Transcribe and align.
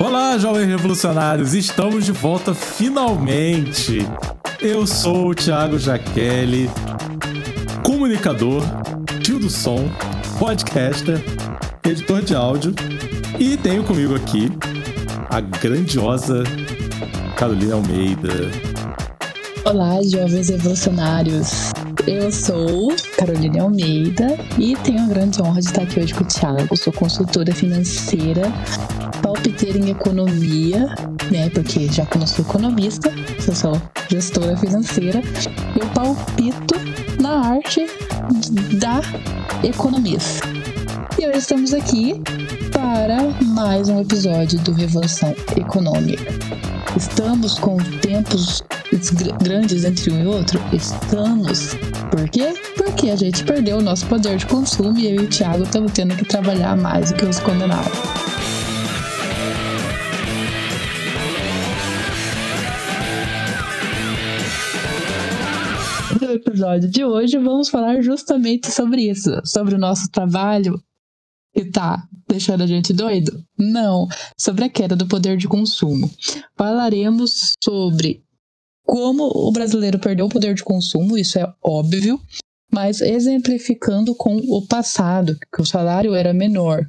Olá, 0.00 0.38
jovens 0.38 0.66
revolucionários, 0.68 1.54
estamos 1.54 2.04
de 2.04 2.12
volta 2.12 2.54
finalmente. 2.54 4.06
Eu 4.60 4.86
sou 4.86 5.30
o 5.30 5.34
Thiago 5.34 5.76
Jaqueline, 5.76 6.70
comunicador, 7.84 8.62
tio 9.24 9.40
do 9.40 9.50
som, 9.50 9.90
podcaster, 10.38 11.20
editor 11.84 12.22
de 12.22 12.32
áudio 12.32 12.72
e 13.40 13.56
tenho 13.56 13.82
comigo 13.82 14.14
aqui 14.14 14.48
a 15.30 15.40
grandiosa 15.40 16.44
Carolina 17.36 17.74
Almeida. 17.74 18.28
Olá, 19.64 20.00
jovens 20.04 20.48
revolucionários. 20.48 21.72
Eu 22.06 22.30
sou 22.30 22.94
Carolina 23.18 23.62
Almeida 23.62 24.38
e 24.56 24.76
tenho 24.76 25.02
a 25.02 25.06
grande 25.08 25.42
honra 25.42 25.60
de 25.60 25.66
estar 25.66 25.82
aqui 25.82 25.98
hoje 25.98 26.14
com 26.14 26.22
o 26.22 26.26
Thiago. 26.26 26.68
Eu 26.70 26.76
sou 26.76 26.92
consultora 26.92 27.52
financeira, 27.52 28.42
palpiteira 29.38 29.78
em 29.78 29.90
economia, 29.90 30.86
né? 31.30 31.48
Porque 31.50 31.86
já 31.88 32.04
que 32.04 32.16
eu 32.16 32.20
não 32.20 32.26
sou 32.26 32.44
economista, 32.44 33.12
sou 33.38 33.54
só 33.54 33.72
gestora 34.10 34.56
financeira, 34.56 35.22
eu 35.80 35.86
palpito 35.90 36.74
na 37.20 37.52
arte 37.52 37.86
da 38.78 39.00
economia. 39.66 40.18
E 41.18 41.26
hoje 41.26 41.38
estamos 41.38 41.72
aqui 41.72 42.20
para 42.72 43.18
mais 43.44 43.88
um 43.88 44.00
episódio 44.00 44.58
do 44.60 44.72
Revolução 44.72 45.34
Econômica. 45.56 46.32
Estamos 46.96 47.58
com 47.58 47.76
tempos 47.76 48.64
grandes 49.42 49.84
entre 49.84 50.10
um 50.10 50.22
e 50.22 50.26
outro? 50.26 50.60
Estamos. 50.72 51.74
Por 52.10 52.28
quê? 52.28 52.54
Porque 52.76 53.10
a 53.10 53.16
gente 53.16 53.44
perdeu 53.44 53.78
o 53.78 53.82
nosso 53.82 54.04
poder 54.06 54.36
de 54.36 54.46
consumo 54.46 54.98
e 54.98 55.06
eu 55.06 55.22
e 55.22 55.24
o 55.24 55.28
Thiago 55.28 55.62
estamos 55.62 55.92
tendo 55.92 56.16
que 56.16 56.24
trabalhar 56.24 56.76
mais 56.76 57.12
do 57.12 57.18
que 57.18 57.26
os 57.26 57.38
condenados. 57.38 57.92
Episódio 66.58 66.90
de 66.90 67.04
hoje 67.04 67.38
vamos 67.38 67.68
falar 67.68 68.02
justamente 68.02 68.68
sobre 68.68 69.08
isso, 69.08 69.30
sobre 69.44 69.76
o 69.76 69.78
nosso 69.78 70.10
trabalho 70.10 70.82
que 71.54 71.64
tá 71.66 72.02
deixando 72.28 72.64
a 72.64 72.66
gente 72.66 72.92
doido? 72.92 73.44
Não, 73.56 74.08
sobre 74.36 74.64
a 74.64 74.68
queda 74.68 74.96
do 74.96 75.06
poder 75.06 75.36
de 75.36 75.46
consumo. 75.46 76.10
Falaremos 76.56 77.52
sobre 77.62 78.24
como 78.84 79.30
o 79.32 79.52
brasileiro 79.52 80.00
perdeu 80.00 80.26
o 80.26 80.28
poder 80.28 80.52
de 80.54 80.64
consumo, 80.64 81.16
isso 81.16 81.38
é 81.38 81.46
óbvio, 81.62 82.20
mas 82.72 83.00
exemplificando 83.00 84.12
com 84.16 84.36
o 84.36 84.66
passado, 84.66 85.38
que 85.54 85.62
o 85.62 85.66
salário 85.66 86.12
era 86.12 86.34
menor. 86.34 86.84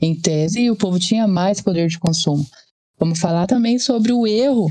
Em 0.00 0.20
tese, 0.20 0.68
o 0.68 0.74
povo 0.74 0.98
tinha 0.98 1.28
mais 1.28 1.60
poder 1.60 1.86
de 1.86 2.00
consumo. 2.00 2.44
Vamos 2.98 3.20
falar 3.20 3.46
também 3.46 3.78
sobre 3.78 4.12
o 4.12 4.26
erro 4.26 4.68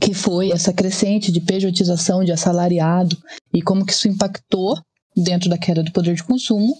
que 0.00 0.12
foi 0.12 0.50
essa 0.50 0.72
crescente 0.72 1.32
de 1.32 1.40
pejotização 1.40 2.24
de 2.24 2.32
assalariado 2.32 3.16
e 3.54 3.62
como 3.62 3.84
que 3.84 3.92
isso 3.92 4.08
impactou 4.08 4.78
dentro 5.16 5.48
da 5.48 5.56
queda 5.56 5.82
do 5.82 5.92
poder 5.92 6.14
de 6.14 6.24
consumo 6.24 6.74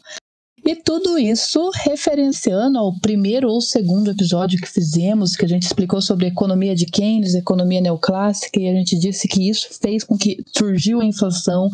e 0.67 0.75
tudo 0.75 1.17
isso 1.17 1.71
referenciando 1.73 2.77
ao 2.77 2.99
primeiro 2.99 3.49
ou 3.49 3.61
segundo 3.61 4.11
episódio 4.11 4.61
que 4.61 4.67
fizemos, 4.67 5.37
que 5.37 5.45
a 5.45 5.49
gente 5.49 5.63
explicou 5.63 6.03
sobre 6.03 6.25
a 6.25 6.29
economia 6.29 6.75
de 6.75 6.87
Keynes, 6.87 7.35
economia 7.35 7.81
neoclássica, 7.81 8.59
e 8.59 8.69
a 8.69 8.73
gente 8.73 8.99
disse 8.99 9.29
que 9.29 9.49
isso 9.49 9.69
fez 9.81 10.03
com 10.03 10.19
que 10.19 10.43
surgiu 10.57 11.01
a 11.01 11.05
inflação 11.05 11.71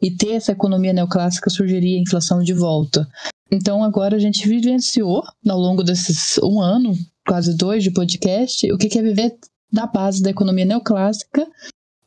e 0.00 0.08
ter 0.08 0.34
essa 0.34 0.52
economia 0.52 0.92
neoclássica 0.92 1.50
surgiria 1.50 1.98
a 1.98 2.00
inflação 2.00 2.40
de 2.40 2.54
volta. 2.54 3.08
Então 3.50 3.82
agora 3.82 4.14
a 4.14 4.20
gente 4.20 4.48
vivenciou, 4.48 5.24
ao 5.48 5.58
longo 5.58 5.82
desses 5.82 6.38
um 6.38 6.60
ano, 6.60 6.94
quase 7.26 7.56
dois 7.56 7.82
de 7.82 7.90
podcast, 7.90 8.70
o 8.72 8.78
que 8.78 8.96
é 8.96 9.02
viver 9.02 9.36
na 9.72 9.86
base 9.86 10.22
da 10.22 10.30
economia 10.30 10.64
neoclássica 10.64 11.46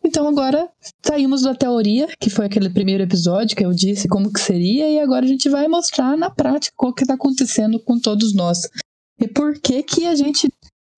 então 0.03 0.27
agora 0.27 0.67
saímos 1.05 1.43
da 1.43 1.53
teoria, 1.53 2.07
que 2.19 2.29
foi 2.29 2.45
aquele 2.47 2.69
primeiro 2.69 3.03
episódio 3.03 3.55
que 3.55 3.63
eu 3.63 3.71
disse 3.71 4.07
como 4.07 4.33
que 4.33 4.39
seria, 4.39 4.89
e 4.89 4.99
agora 4.99 5.25
a 5.25 5.27
gente 5.27 5.47
vai 5.47 5.67
mostrar 5.67 6.17
na 6.17 6.29
prática 6.29 6.75
o 6.79 6.93
que 6.93 7.03
está 7.03 7.13
acontecendo 7.13 7.79
com 7.79 7.99
todos 7.99 8.33
nós. 8.33 8.67
E 9.19 9.27
por 9.27 9.59
que 9.59 9.83
que 9.83 10.07
a 10.07 10.15
gente, 10.15 10.51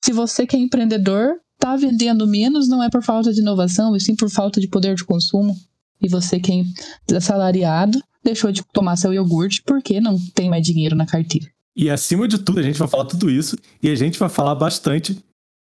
se 0.04 0.14
você 0.14 0.48
que 0.48 0.56
é 0.56 0.60
empreendedor, 0.60 1.36
está 1.56 1.76
vendendo 1.76 2.26
menos, 2.26 2.70
não 2.70 2.82
é 2.82 2.90
por 2.90 3.04
falta 3.04 3.34
de 3.34 3.42
inovação, 3.42 3.96
e 3.96 4.00
sim 4.00 4.16
por 4.16 4.30
falta 4.30 4.60
de 4.62 4.68
poder 4.68 4.96
de 4.96 5.04
consumo. 5.04 5.56
E 6.02 6.08
você 6.08 6.40
que 6.40 6.64
é 7.12 7.16
assalariado, 7.16 8.02
deixou 8.24 8.52
de 8.52 8.64
tomar 8.74 8.96
seu 8.96 9.14
iogurte 9.14 9.62
porque 9.66 10.00
não 10.00 10.18
tem 10.34 10.50
mais 10.50 10.66
dinheiro 10.66 10.96
na 10.96 11.06
carteira. 11.06 11.48
E 11.76 11.90
acima 11.90 12.28
de 12.28 12.38
tudo, 12.38 12.60
a 12.60 12.64
gente 12.64 12.80
vai 12.80 12.88
falar 12.88 13.06
tudo 13.06 13.30
isso 13.30 13.58
e 13.82 13.90
a 13.90 13.96
gente 13.96 14.18
vai 14.18 14.30
falar 14.30 14.56
bastante. 14.56 15.18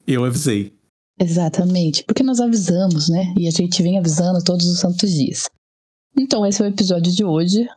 Eu 0.08 0.24
avisei. 0.24 0.74
Exatamente, 1.20 2.04
porque 2.04 2.24
nós 2.24 2.42
avisamos, 2.42 3.08
né? 3.08 3.34
E 3.38 3.48
a 3.48 3.52
gente 3.52 3.82
vem 3.82 3.98
avisando 3.98 4.44
todos 4.44 4.66
os 4.68 4.80
santos 4.80 5.10
dias. 5.12 5.50
Então, 6.18 6.46
esse 6.46 6.62
é 6.62 6.66
o 6.66 6.68
episódio 6.68 7.12
de 7.12 7.24
hoje. 7.24 7.68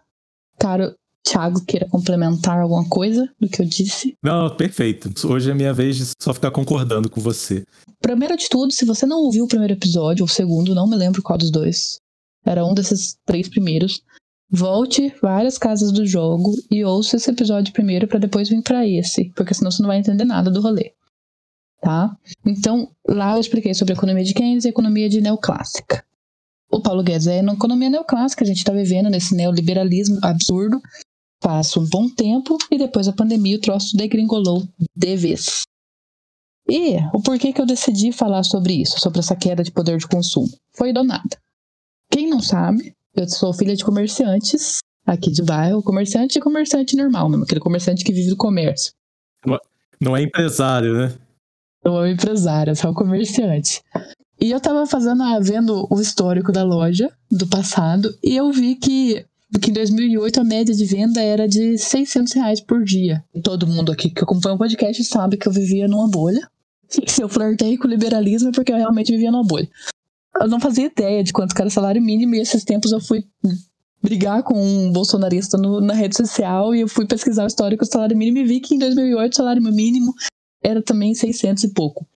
Caro 0.58 0.94
Thiago, 1.24 1.64
queira 1.64 1.88
complementar 1.88 2.58
alguma 2.58 2.88
coisa 2.88 3.28
do 3.38 3.48
que 3.48 3.62
eu 3.62 3.66
disse? 3.66 4.14
Não, 4.22 4.54
perfeito. 4.56 5.10
Hoje 5.26 5.50
é 5.50 5.54
minha 5.54 5.72
vez 5.72 5.96
de 5.96 6.04
só 6.20 6.34
ficar 6.34 6.50
concordando 6.50 7.08
com 7.08 7.20
você. 7.20 7.64
Primeiro 8.00 8.36
de 8.36 8.48
tudo, 8.48 8.72
se 8.72 8.84
você 8.84 9.06
não 9.06 9.20
ouviu 9.20 9.44
o 9.44 9.48
primeiro 9.48 9.74
episódio, 9.74 10.22
ou 10.22 10.26
o 10.26 10.32
segundo, 10.32 10.74
não 10.74 10.88
me 10.88 10.96
lembro 10.96 11.22
qual 11.22 11.38
dos 11.38 11.50
dois. 11.50 12.00
Era 12.44 12.64
um 12.64 12.74
desses 12.74 13.16
três 13.24 13.48
primeiros. 13.48 14.02
Volte 14.50 15.14
várias 15.20 15.58
casas 15.58 15.92
do 15.92 16.06
jogo 16.06 16.54
e 16.70 16.84
ouça 16.84 17.16
esse 17.16 17.30
episódio 17.30 17.72
primeiro 17.72 18.08
para 18.08 18.18
depois 18.18 18.48
vir 18.48 18.62
para 18.62 18.86
esse, 18.86 19.30
porque 19.36 19.52
senão 19.52 19.70
você 19.70 19.82
não 19.82 19.88
vai 19.88 19.98
entender 19.98 20.24
nada 20.24 20.50
do 20.50 20.60
rolê 20.60 20.92
tá? 21.80 22.16
Então, 22.44 22.90
lá 23.06 23.34
eu 23.34 23.40
expliquei 23.40 23.74
sobre 23.74 23.94
a 23.94 23.96
economia 23.96 24.24
de 24.24 24.34
Keynes 24.34 24.64
e 24.64 24.68
a 24.68 24.70
economia 24.70 25.08
de 25.08 25.20
neoclássica. 25.20 26.04
O 26.70 26.82
Paulo 26.82 27.02
Guedes 27.02 27.26
é 27.26 27.40
na 27.40 27.54
economia 27.54 27.88
neoclássica, 27.88 28.44
a 28.44 28.46
gente 28.46 28.58
está 28.58 28.72
vivendo 28.72 29.08
nesse 29.08 29.34
neoliberalismo 29.34 30.18
absurdo, 30.22 30.80
passa 31.40 31.80
um 31.80 31.88
bom 31.88 32.08
tempo 32.08 32.58
e 32.70 32.76
depois 32.76 33.08
a 33.08 33.12
pandemia 33.12 33.56
o 33.56 33.60
troço 33.60 33.96
degringolou 33.96 34.66
de 34.94 35.16
vez. 35.16 35.62
E 36.68 36.96
o 37.14 37.22
porquê 37.22 37.52
que 37.52 37.60
eu 37.60 37.66
decidi 37.66 38.12
falar 38.12 38.42
sobre 38.42 38.74
isso, 38.74 39.00
sobre 39.00 39.20
essa 39.20 39.34
queda 39.34 39.62
de 39.62 39.72
poder 39.72 39.96
de 39.96 40.06
consumo? 40.06 40.48
Foi 40.76 40.92
do 40.92 41.02
nada. 41.02 41.40
Quem 42.10 42.28
não 42.28 42.40
sabe, 42.40 42.94
eu 43.14 43.26
sou 43.26 43.54
filha 43.54 43.74
de 43.74 43.84
comerciantes 43.84 44.78
aqui 45.06 45.30
de 45.30 45.42
bairro, 45.42 45.82
comerciante 45.82 46.38
e 46.38 46.42
comerciante 46.42 46.94
normal 46.94 47.30
mesmo, 47.30 47.44
aquele 47.44 47.60
comerciante 47.60 48.04
que 48.04 48.12
vive 48.12 48.28
do 48.28 48.36
comércio. 48.36 48.92
Não 49.98 50.14
é 50.14 50.22
empresário, 50.22 50.92
né? 50.94 51.14
Não 51.88 52.04
é 52.04 52.10
empresária, 52.10 52.74
só 52.74 52.90
um 52.90 52.94
comerciante. 52.94 53.82
E 54.38 54.50
eu 54.50 54.60
tava 54.60 54.86
fazendo, 54.86 55.24
vendo 55.40 55.86
o 55.90 55.98
histórico 55.98 56.52
da 56.52 56.62
loja 56.62 57.10
do 57.30 57.46
passado 57.46 58.14
e 58.22 58.36
eu 58.36 58.52
vi 58.52 58.74
que, 58.74 59.24
que 59.60 59.70
em 59.70 59.72
2008 59.72 60.38
a 60.38 60.44
média 60.44 60.74
de 60.74 60.84
venda 60.84 61.22
era 61.22 61.48
de 61.48 61.78
600 61.78 62.34
reais 62.34 62.60
por 62.60 62.84
dia. 62.84 63.24
Todo 63.42 63.66
mundo 63.66 63.90
aqui 63.90 64.10
que 64.10 64.22
acompanha 64.22 64.54
o 64.54 64.58
podcast 64.58 65.02
sabe 65.04 65.38
que 65.38 65.48
eu 65.48 65.52
vivia 65.52 65.88
numa 65.88 66.06
bolha. 66.08 66.46
Se 66.88 67.00
eu 67.22 67.28
flertei 67.28 67.78
com 67.78 67.88
o 67.88 67.90
liberalismo 67.90 68.50
é 68.50 68.52
porque 68.52 68.70
eu 68.70 68.76
realmente 68.76 69.10
vivia 69.10 69.32
numa 69.32 69.44
bolha. 69.44 69.68
Eu 70.38 70.46
não 70.46 70.60
fazia 70.60 70.86
ideia 70.86 71.24
de 71.24 71.32
quanto 71.32 71.58
era 71.58 71.68
o 71.68 71.70
salário 71.70 72.02
mínimo 72.02 72.34
e 72.34 72.40
esses 72.40 72.64
tempos 72.64 72.92
eu 72.92 73.00
fui 73.00 73.24
brigar 74.02 74.42
com 74.42 74.54
um 74.54 74.92
bolsonarista 74.92 75.56
no, 75.56 75.80
na 75.80 75.94
rede 75.94 76.18
social 76.18 76.74
e 76.74 76.82
eu 76.82 76.88
fui 76.88 77.06
pesquisar 77.06 77.44
o 77.44 77.48
histórico 77.48 77.84
do 77.84 77.90
salário 77.90 78.16
mínimo 78.16 78.38
e 78.38 78.44
vi 78.44 78.60
que 78.60 78.74
em 78.74 78.78
2008 78.78 79.32
o 79.32 79.36
salário 79.36 79.62
mínimo 79.62 80.14
era 80.62 80.82
também 80.82 81.14
600 81.14 81.64
e 81.64 81.68
pouco. 81.72 82.06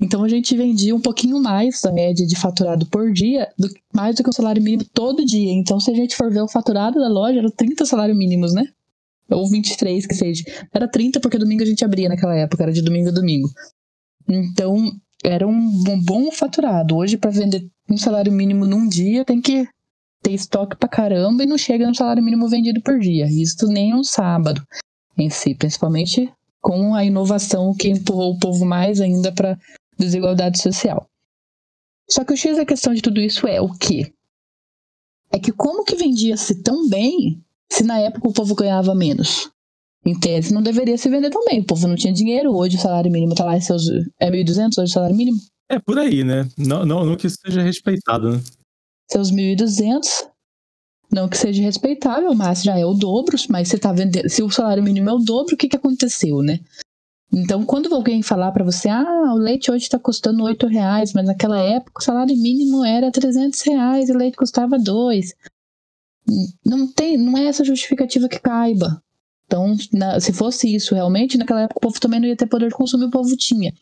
Então 0.00 0.24
a 0.24 0.28
gente 0.28 0.56
vendia 0.56 0.94
um 0.94 1.00
pouquinho 1.00 1.40
mais 1.42 1.80
da 1.82 1.92
média 1.92 2.26
de 2.26 2.34
faturado 2.36 2.86
por 2.86 3.12
dia, 3.12 3.48
do, 3.58 3.68
mais 3.92 4.16
do 4.16 4.22
que 4.22 4.30
o 4.30 4.32
salário 4.32 4.62
mínimo 4.62 4.84
todo 4.94 5.24
dia. 5.24 5.52
Então, 5.52 5.78
se 5.78 5.90
a 5.90 5.94
gente 5.94 6.16
for 6.16 6.32
ver 6.32 6.40
o 6.40 6.48
faturado 6.48 6.98
da 6.98 7.08
loja, 7.08 7.38
era 7.38 7.50
30 7.50 7.84
salários 7.84 8.16
mínimos, 8.16 8.54
né? 8.54 8.66
Ou 9.30 9.48
23, 9.48 10.06
que 10.06 10.14
seja. 10.14 10.42
Era 10.72 10.88
30 10.88 11.20
porque 11.20 11.38
domingo 11.38 11.62
a 11.62 11.66
gente 11.66 11.84
abria 11.84 12.08
naquela 12.08 12.34
época, 12.34 12.62
era 12.62 12.72
de 12.72 12.82
domingo 12.82 13.10
a 13.10 13.12
domingo. 13.12 13.48
Então, 14.28 14.90
era 15.22 15.46
um, 15.46 15.52
um 15.52 16.02
bom 16.02 16.30
faturado. 16.32 16.96
Hoje, 16.96 17.18
para 17.18 17.30
vender 17.30 17.68
um 17.88 17.96
salário 17.96 18.32
mínimo 18.32 18.64
num 18.64 18.88
dia, 18.88 19.24
tem 19.24 19.40
que 19.40 19.68
ter 20.22 20.32
estoque 20.32 20.76
pra 20.76 20.88
caramba 20.88 21.42
e 21.42 21.46
não 21.46 21.58
chega 21.58 21.86
no 21.86 21.94
salário 21.94 22.22
mínimo 22.22 22.48
vendido 22.48 22.80
por 22.80 22.98
dia. 22.98 23.26
Isso 23.26 23.66
nem 23.66 23.94
um 23.94 24.02
sábado 24.02 24.62
em 25.16 25.28
si, 25.28 25.54
principalmente 25.54 26.32
com 26.60 26.94
a 26.94 27.04
inovação 27.04 27.74
que 27.74 27.88
empurrou 27.88 28.34
o 28.34 28.38
povo 28.38 28.64
mais 28.64 29.00
ainda 29.00 29.32
para 29.32 29.58
desigualdade 29.98 30.60
social. 30.60 31.06
Só 32.08 32.24
que 32.24 32.32
o 32.32 32.36
X 32.36 32.56
da 32.56 32.66
questão 32.66 32.92
de 32.92 33.02
tudo 33.02 33.20
isso 33.20 33.46
é 33.46 33.60
o 33.60 33.72
quê? 33.72 34.12
É 35.32 35.38
que 35.38 35.52
como 35.52 35.84
que 35.84 35.94
vendia-se 35.94 36.62
tão 36.62 36.88
bem 36.88 37.40
se 37.70 37.84
na 37.84 37.98
época 38.00 38.28
o 38.28 38.32
povo 38.32 38.54
ganhava 38.54 38.94
menos? 38.94 39.50
Em 40.04 40.18
tese, 40.18 40.52
não 40.52 40.62
deveria 40.62 40.96
se 40.96 41.08
vender 41.08 41.30
tão 41.30 41.44
bem. 41.44 41.60
O 41.60 41.64
povo 41.64 41.86
não 41.86 41.94
tinha 41.94 42.12
dinheiro. 42.12 42.56
Hoje 42.56 42.76
o 42.76 42.80
salário 42.80 43.10
mínimo 43.12 43.34
tá 43.34 43.44
lá 43.44 43.56
em 43.56 43.60
seus. 43.60 43.86
É 44.18 44.30
1.200 44.30 44.78
hoje 44.78 44.90
o 44.90 44.94
salário 44.94 45.14
mínimo? 45.14 45.38
É 45.68 45.78
por 45.78 45.98
aí, 45.98 46.24
né? 46.24 46.48
Não, 46.58 46.84
não, 46.84 47.04
não 47.04 47.16
que 47.16 47.26
isso 47.26 47.36
seja 47.44 47.62
respeitado, 47.62 48.32
né? 48.32 48.42
Seus 49.08 49.30
1.200. 49.30 50.26
Não 51.12 51.28
que 51.28 51.36
seja 51.36 51.62
respeitável, 51.62 52.32
mas 52.34 52.62
já 52.62 52.78
é 52.78 52.84
o 52.84 52.94
dobro, 52.94 53.36
mas 53.48 53.68
você 53.68 53.78
tá 53.78 53.92
vendendo. 53.92 54.28
Se 54.28 54.42
o 54.42 54.50
salário 54.50 54.82
mínimo 54.82 55.10
é 55.10 55.12
o 55.12 55.18
dobro, 55.18 55.54
o 55.54 55.56
que, 55.56 55.68
que 55.68 55.76
aconteceu, 55.76 56.40
né? 56.40 56.60
Então, 57.32 57.64
quando 57.64 57.92
alguém 57.94 58.22
falar 58.22 58.50
para 58.52 58.64
você, 58.64 58.88
ah, 58.88 59.32
o 59.32 59.36
leite 59.36 59.70
hoje 59.70 59.84
está 59.84 59.98
custando 59.98 60.42
8 60.42 60.66
reais, 60.66 61.12
mas 61.12 61.26
naquela 61.26 61.60
época 61.60 62.00
o 62.00 62.04
salário 62.04 62.36
mínimo 62.36 62.84
era 62.84 63.10
300 63.10 63.60
reais 63.62 64.08
e 64.08 64.12
o 64.12 64.16
leite 64.16 64.36
custava 64.36 64.78
2. 64.78 65.34
Não, 66.64 66.86
tem, 66.88 67.16
não 67.16 67.38
é 67.38 67.46
essa 67.46 67.64
justificativa 67.64 68.28
que 68.28 68.40
caiba. 68.40 69.02
Então, 69.46 69.76
na, 69.92 70.18
se 70.20 70.32
fosse 70.32 70.72
isso 70.72 70.94
realmente, 70.94 71.38
naquela 71.38 71.62
época 71.62 71.78
o 71.78 71.80
povo 71.80 72.00
também 72.00 72.20
não 72.20 72.28
ia 72.28 72.36
ter 72.36 72.46
poder 72.46 72.68
de 72.68 72.74
consumo 72.74 73.04
e 73.04 73.06
o 73.06 73.10
povo 73.10 73.36
tinha. 73.36 73.72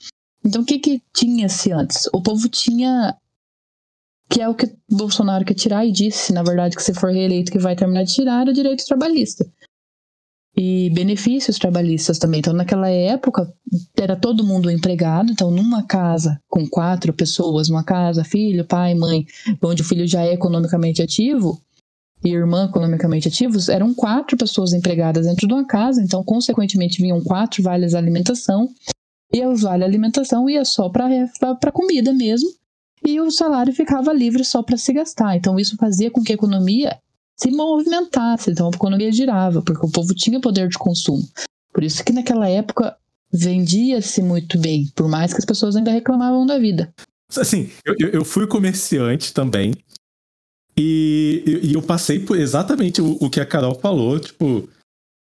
Então, 0.44 0.62
o 0.62 0.64
que 0.64 0.78
que 0.78 1.02
tinha-se 1.12 1.72
antes? 1.72 2.06
O 2.12 2.22
povo 2.22 2.48
tinha 2.48 3.14
que 4.28 4.40
é 4.40 4.48
o 4.48 4.54
que 4.54 4.70
Bolsonaro 4.90 5.44
quer 5.44 5.54
tirar 5.54 5.86
e 5.86 5.92
disse, 5.92 6.32
na 6.32 6.42
verdade, 6.42 6.76
que 6.76 6.82
se 6.82 6.92
for 6.92 7.10
reeleito 7.10 7.50
que 7.50 7.58
vai 7.58 7.74
terminar 7.74 8.04
de 8.04 8.14
tirar 8.14 8.46
o 8.46 8.52
direito 8.52 8.84
trabalhista. 8.84 9.46
E 10.56 10.90
benefícios 10.90 11.56
trabalhistas 11.56 12.18
também. 12.18 12.40
Então, 12.40 12.52
naquela 12.52 12.90
época, 12.90 13.50
era 13.96 14.16
todo 14.16 14.44
mundo 14.44 14.70
empregado. 14.70 15.30
Então, 15.30 15.50
numa 15.50 15.86
casa 15.86 16.40
com 16.48 16.68
quatro 16.68 17.12
pessoas, 17.12 17.68
uma 17.68 17.84
casa, 17.84 18.24
filho, 18.24 18.64
pai, 18.64 18.94
mãe, 18.94 19.24
onde 19.62 19.82
o 19.82 19.84
filho 19.84 20.06
já 20.06 20.22
é 20.22 20.32
economicamente 20.32 21.00
ativo, 21.00 21.62
e 22.24 22.30
irmã 22.30 22.64
economicamente 22.64 23.28
ativos, 23.28 23.68
eram 23.68 23.94
quatro 23.94 24.36
pessoas 24.36 24.72
empregadas 24.72 25.26
dentro 25.26 25.46
de 25.46 25.54
uma 25.54 25.64
casa. 25.64 26.02
Então, 26.02 26.24
consequentemente, 26.24 27.00
vinham 27.00 27.22
quatro 27.22 27.62
vales 27.62 27.94
alimentação. 27.94 28.68
E 29.32 29.44
o 29.46 29.54
vale 29.54 29.84
alimentação 29.84 30.50
ia 30.50 30.64
só 30.64 30.88
para 30.88 31.72
comida 31.72 32.12
mesmo 32.12 32.50
e 33.04 33.20
o 33.20 33.30
salário 33.30 33.72
ficava 33.72 34.12
livre 34.12 34.44
só 34.44 34.62
para 34.62 34.76
se 34.76 34.92
gastar. 34.92 35.36
Então 35.36 35.58
isso 35.58 35.76
fazia 35.76 36.10
com 36.10 36.22
que 36.22 36.32
a 36.32 36.34
economia 36.34 36.98
se 37.36 37.50
movimentasse, 37.50 38.50
então 38.50 38.66
a 38.66 38.74
economia 38.74 39.12
girava, 39.12 39.62
porque 39.62 39.86
o 39.86 39.90
povo 39.90 40.14
tinha 40.14 40.40
poder 40.40 40.68
de 40.68 40.78
consumo. 40.78 41.22
Por 41.72 41.84
isso 41.84 42.04
que 42.04 42.12
naquela 42.12 42.48
época 42.48 42.96
vendia-se 43.32 44.22
muito 44.22 44.58
bem, 44.58 44.90
por 44.94 45.08
mais 45.08 45.32
que 45.32 45.38
as 45.38 45.44
pessoas 45.44 45.76
ainda 45.76 45.92
reclamavam 45.92 46.44
da 46.44 46.58
vida. 46.58 46.92
Assim, 47.36 47.70
eu, 47.84 47.94
eu 48.08 48.24
fui 48.24 48.46
comerciante 48.46 49.32
também, 49.32 49.74
e, 50.78 51.60
e 51.64 51.74
eu 51.74 51.82
passei 51.82 52.20
por 52.20 52.38
exatamente 52.38 53.02
o, 53.02 53.18
o 53.20 53.28
que 53.28 53.40
a 53.40 53.46
Carol 53.46 53.74
falou, 53.74 54.20
tipo, 54.20 54.68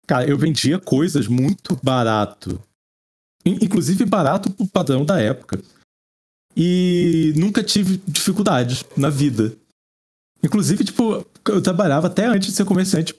cara, 0.07 0.25
eu 0.25 0.37
vendia 0.37 0.79
coisas 0.79 1.27
muito 1.27 1.77
barato. 1.83 2.61
Inclusive 3.45 4.05
barato 4.05 4.49
pro 4.49 4.65
padrão 4.65 5.03
da 5.03 5.19
época. 5.19 5.61
E 6.55 7.33
nunca 7.35 7.63
tive 7.63 8.01
dificuldades 8.07 8.83
na 8.95 9.09
vida. 9.09 9.55
Inclusive, 10.43 10.83
tipo, 10.83 11.25
eu 11.47 11.61
trabalhava 11.61 12.07
até 12.07 12.25
antes 12.25 12.49
de 12.49 12.55
ser 12.55 12.65
comerciante. 12.65 13.15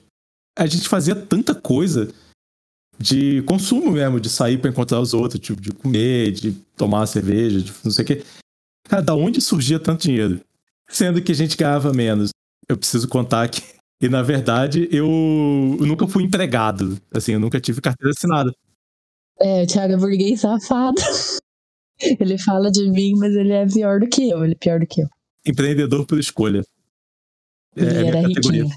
A 0.57 0.67
gente 0.67 0.89
fazia 0.89 1.17
tanta 1.17 1.55
coisa 1.55 2.13
de 2.99 3.43
consumo 3.43 3.91
mesmo, 3.91 4.21
de 4.21 4.29
sair 4.29 4.59
para 4.59 4.71
encontrar 4.71 5.01
os 5.01 5.15
outros, 5.15 5.41
tipo, 5.41 5.61
de 5.61 5.73
comer, 5.73 6.31
de 6.33 6.53
tomar 6.77 7.07
cerveja, 7.07 7.61
de 7.61 7.73
não 7.83 7.91
sei 7.91 8.05
o 8.05 8.07
quê. 8.07 8.25
Cara, 8.89 9.03
da 9.03 9.15
onde 9.15 9.41
surgia 9.41 9.81
tanto 9.81 10.03
dinheiro? 10.03 10.41
Sendo 10.89 11.21
que 11.23 11.33
a 11.33 11.35
gente 11.35 11.57
ganhava 11.57 11.93
menos. 11.93 12.31
Eu 12.69 12.77
preciso 12.77 13.09
contar 13.09 13.49
que, 13.49 13.63
e 14.01 14.09
na 14.09 14.23
verdade, 14.23 14.89
eu, 14.93 15.09
nunca 15.81 16.07
fui 16.07 16.23
empregado. 16.23 17.01
Assim, 17.13 17.33
eu 17.33 17.41
nunca 17.41 17.61
tive 17.61 17.81
carteira 17.81 18.13
assinada. 18.17 18.53
É, 19.41 19.67
Thiago 19.67 19.95
é 19.95 19.97
burguês 19.97 20.41
safado. 20.41 21.01
Ele 22.01 22.39
fala 22.39 22.71
de 22.71 22.91
mim, 22.91 23.15
mas 23.17 23.35
ele 23.35 23.53
é 23.53 23.67
pior 23.67 24.01
do 24.01 24.09
que 24.09 24.29
eu. 24.29 24.45
Ele 24.45 24.53
é 24.53 24.59
pior 24.59 24.81
do 24.81 24.87
que 24.87 25.03
eu. 25.03 25.07
Empreendedor 25.47 26.07
por 26.07 26.19
escolha. 26.19 26.63
Ele 27.77 27.97
é, 27.97 28.07
era 28.07 28.21
riquinho. 28.27 28.69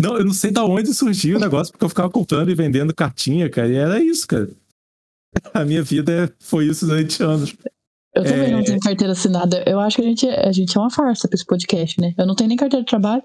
Não, 0.00 0.16
eu 0.16 0.24
não 0.24 0.32
sei 0.32 0.50
da 0.50 0.64
onde 0.64 0.94
surgiu 0.94 1.36
o 1.36 1.40
negócio, 1.40 1.72
porque 1.72 1.84
eu 1.84 1.88
ficava 1.88 2.08
comprando 2.08 2.50
e 2.50 2.54
vendendo 2.54 2.94
cartinha, 2.94 3.50
cara. 3.50 3.68
E 3.68 3.76
era 3.76 4.00
isso, 4.00 4.26
cara. 4.26 4.48
A 5.52 5.64
minha 5.64 5.82
vida 5.82 6.32
foi 6.38 6.66
isso 6.66 6.86
durante 6.86 7.22
anos. 7.22 7.56
Eu 8.14 8.24
também 8.24 8.48
é... 8.48 8.50
não 8.50 8.62
tenho 8.62 8.80
carteira 8.80 9.12
assinada. 9.12 9.62
Eu 9.66 9.80
acho 9.80 9.96
que 9.96 10.02
a 10.02 10.04
gente, 10.06 10.28
a 10.28 10.52
gente 10.52 10.76
é 10.76 10.80
uma 10.80 10.90
farsa 10.90 11.28
pra 11.28 11.34
esse 11.34 11.44
podcast, 11.44 12.00
né? 12.00 12.14
Eu 12.16 12.26
não 12.26 12.34
tenho 12.34 12.48
nem 12.48 12.56
carteira 12.56 12.84
de 12.84 12.88
trabalho. 12.88 13.22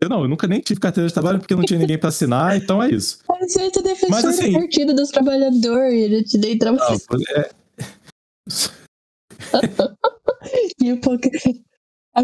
Eu 0.00 0.08
não, 0.08 0.22
eu 0.22 0.28
nunca 0.28 0.46
nem 0.46 0.60
tive 0.60 0.78
carteira 0.78 1.08
de 1.08 1.14
trabalho 1.14 1.40
porque 1.40 1.56
não 1.56 1.64
tinha 1.64 1.78
ninguém 1.78 1.98
pra 1.98 2.10
assinar, 2.10 2.56
então 2.56 2.82
é 2.82 2.90
isso. 2.90 3.18
A 3.28 3.46
gente 3.46 3.78
é 3.78 3.82
defensor 3.82 4.10
Mas, 4.10 4.24
assim, 4.24 4.52
do 4.52 4.60
Partido 4.60 4.94
dos 4.94 5.10
Trabalhadores, 5.10 6.12
eu 6.12 6.24
te 6.24 6.38
dei 6.38 6.56
trabalho. 6.56 7.00
É... 7.36 7.50
e 10.80 10.92
um 10.92 11.00
pouco... 11.00 11.28
a, 12.14 12.22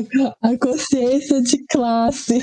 a 0.49 0.59
consciência 0.59 1.43
de 1.43 1.65
classe. 1.67 2.39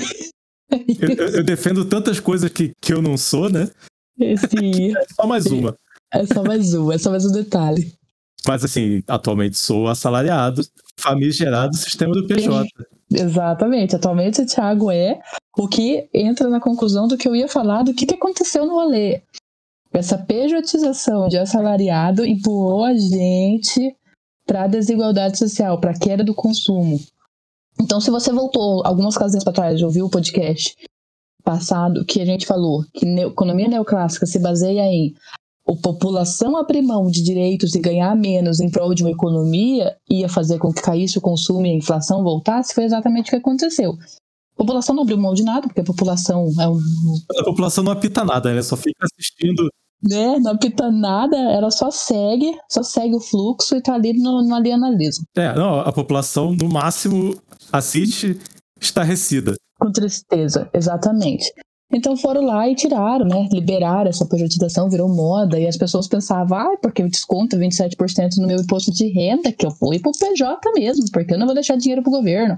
Eu, 0.70 1.08
eu, 1.08 1.28
eu, 1.36 1.44
defendo 1.44 1.84
tantas 1.84 2.20
coisas 2.20 2.50
que, 2.50 2.72
que 2.80 2.92
eu 2.92 3.02
não 3.02 3.16
sou, 3.16 3.50
né? 3.50 3.70
Sim. 4.18 4.94
É 4.96 5.06
só 5.14 5.26
mais 5.26 5.46
uma. 5.46 5.76
É 6.12 6.26
só 6.26 6.44
mais 6.44 6.74
uma, 6.74 6.94
é 6.94 6.98
só 6.98 7.10
mais 7.10 7.24
um 7.24 7.32
detalhe. 7.32 7.92
Mas 8.46 8.64
assim, 8.64 9.02
atualmente 9.06 9.56
sou 9.56 9.88
assalariado, 9.88 10.62
famigerado 10.98 11.76
sistema 11.76 12.12
do 12.12 12.26
PJ. 12.26 12.68
Exatamente. 13.14 13.96
Atualmente 13.96 14.42
o 14.42 14.46
Thiago 14.46 14.90
é 14.90 15.20
o 15.56 15.68
que 15.68 16.08
entra 16.12 16.48
na 16.48 16.60
conclusão 16.60 17.06
do 17.06 17.16
que 17.16 17.28
eu 17.28 17.36
ia 17.36 17.48
falar, 17.48 17.82
do 17.82 17.94
que, 17.94 18.06
que 18.06 18.14
aconteceu 18.14 18.66
no 18.66 18.74
rolê. 18.74 19.22
Essa 19.92 20.16
pejotização 20.16 21.28
de 21.28 21.36
assalariado 21.36 22.24
empurrou 22.24 22.84
a 22.84 22.94
gente 22.94 23.94
para 24.46 24.64
a 24.64 24.66
desigualdade 24.66 25.38
social, 25.38 25.78
para 25.78 25.90
a 25.90 25.98
queda 25.98 26.24
do 26.24 26.34
consumo. 26.34 26.98
Então, 27.80 28.00
se 28.00 28.10
você 28.10 28.32
voltou 28.32 28.84
algumas 28.86 29.16
casinhas 29.16 29.44
para 29.44 29.52
trás, 29.52 29.82
ouviu 29.82 30.06
o 30.06 30.10
podcast 30.10 30.74
passado 31.44 32.04
que 32.04 32.20
a 32.20 32.24
gente 32.24 32.46
falou 32.46 32.84
que 32.94 33.04
economia 33.20 33.68
neoclássica 33.68 34.26
se 34.26 34.38
baseia 34.38 34.82
em 34.82 35.14
a 35.72 35.82
população 35.82 36.56
abrir 36.56 36.82
mão 36.82 37.10
de 37.10 37.22
direitos 37.22 37.74
e 37.74 37.80
ganhar 37.80 38.14
menos 38.16 38.60
em 38.60 38.70
prol 38.70 38.94
de 38.94 39.02
uma 39.02 39.10
economia 39.10 39.96
ia 40.08 40.28
fazer 40.28 40.58
com 40.58 40.72
que 40.72 40.82
caísse 40.82 41.18
o 41.18 41.20
consumo 41.20 41.66
e 41.66 41.70
a 41.70 41.74
inflação 41.74 42.22
voltasse, 42.22 42.74
foi 42.74 42.84
exatamente 42.84 43.28
o 43.28 43.30
que 43.30 43.36
aconteceu. 43.36 43.92
A 44.54 44.58
população 44.58 44.94
não 44.94 45.02
abriu 45.02 45.18
mão 45.18 45.34
de 45.34 45.42
nada, 45.42 45.66
porque 45.66 45.80
a 45.80 45.84
população 45.84 46.48
é 46.60 46.68
um. 46.68 46.78
A 47.38 47.44
população 47.44 47.82
não 47.82 47.92
apita 47.92 48.24
nada, 48.24 48.50
ela 48.50 48.62
só 48.62 48.76
fica 48.76 49.04
assistindo. 49.04 49.68
Né, 50.02 50.38
não 50.40 50.52
apita 50.52 50.90
nada, 50.90 51.36
ela 51.36 51.70
só 51.70 51.88
segue, 51.90 52.58
só 52.68 52.82
segue 52.82 53.14
o 53.14 53.20
fluxo 53.20 53.76
e 53.76 53.80
tá 53.80 53.94
ali 53.94 54.12
no, 54.12 54.42
no 54.42 54.54
alienalismo. 54.54 55.24
É, 55.36 55.54
não, 55.54 55.78
a 55.78 55.92
população 55.92 56.52
no 56.60 56.68
máximo 56.68 57.36
assiste 57.72 58.36
estarrecida. 58.80 59.54
Com 59.78 59.92
tristeza, 59.92 60.68
exatamente. 60.74 61.52
Então 61.94 62.16
foram 62.16 62.42
lá 62.42 62.66
e 62.68 62.74
tiraram, 62.74 63.26
né? 63.26 63.48
Liberaram 63.52 64.08
essa 64.08 64.24
pejotização, 64.24 64.88
virou 64.88 65.08
moda, 65.08 65.60
e 65.60 65.66
as 65.66 65.76
pessoas 65.76 66.08
pensavam, 66.08 66.56
ah, 66.56 66.76
porque 66.80 67.06
desconto 67.06 67.56
27% 67.56 68.38
no 68.38 68.46
meu 68.46 68.58
imposto 68.58 68.90
de 68.90 69.08
renda, 69.08 69.52
que 69.52 69.66
eu 69.66 69.70
fui 69.70 69.98
pro 69.98 70.10
PJ 70.12 70.72
mesmo, 70.74 71.04
porque 71.12 71.34
eu 71.34 71.38
não 71.38 71.46
vou 71.46 71.54
deixar 71.54 71.76
dinheiro 71.76 72.02
pro 72.02 72.10
governo. 72.10 72.56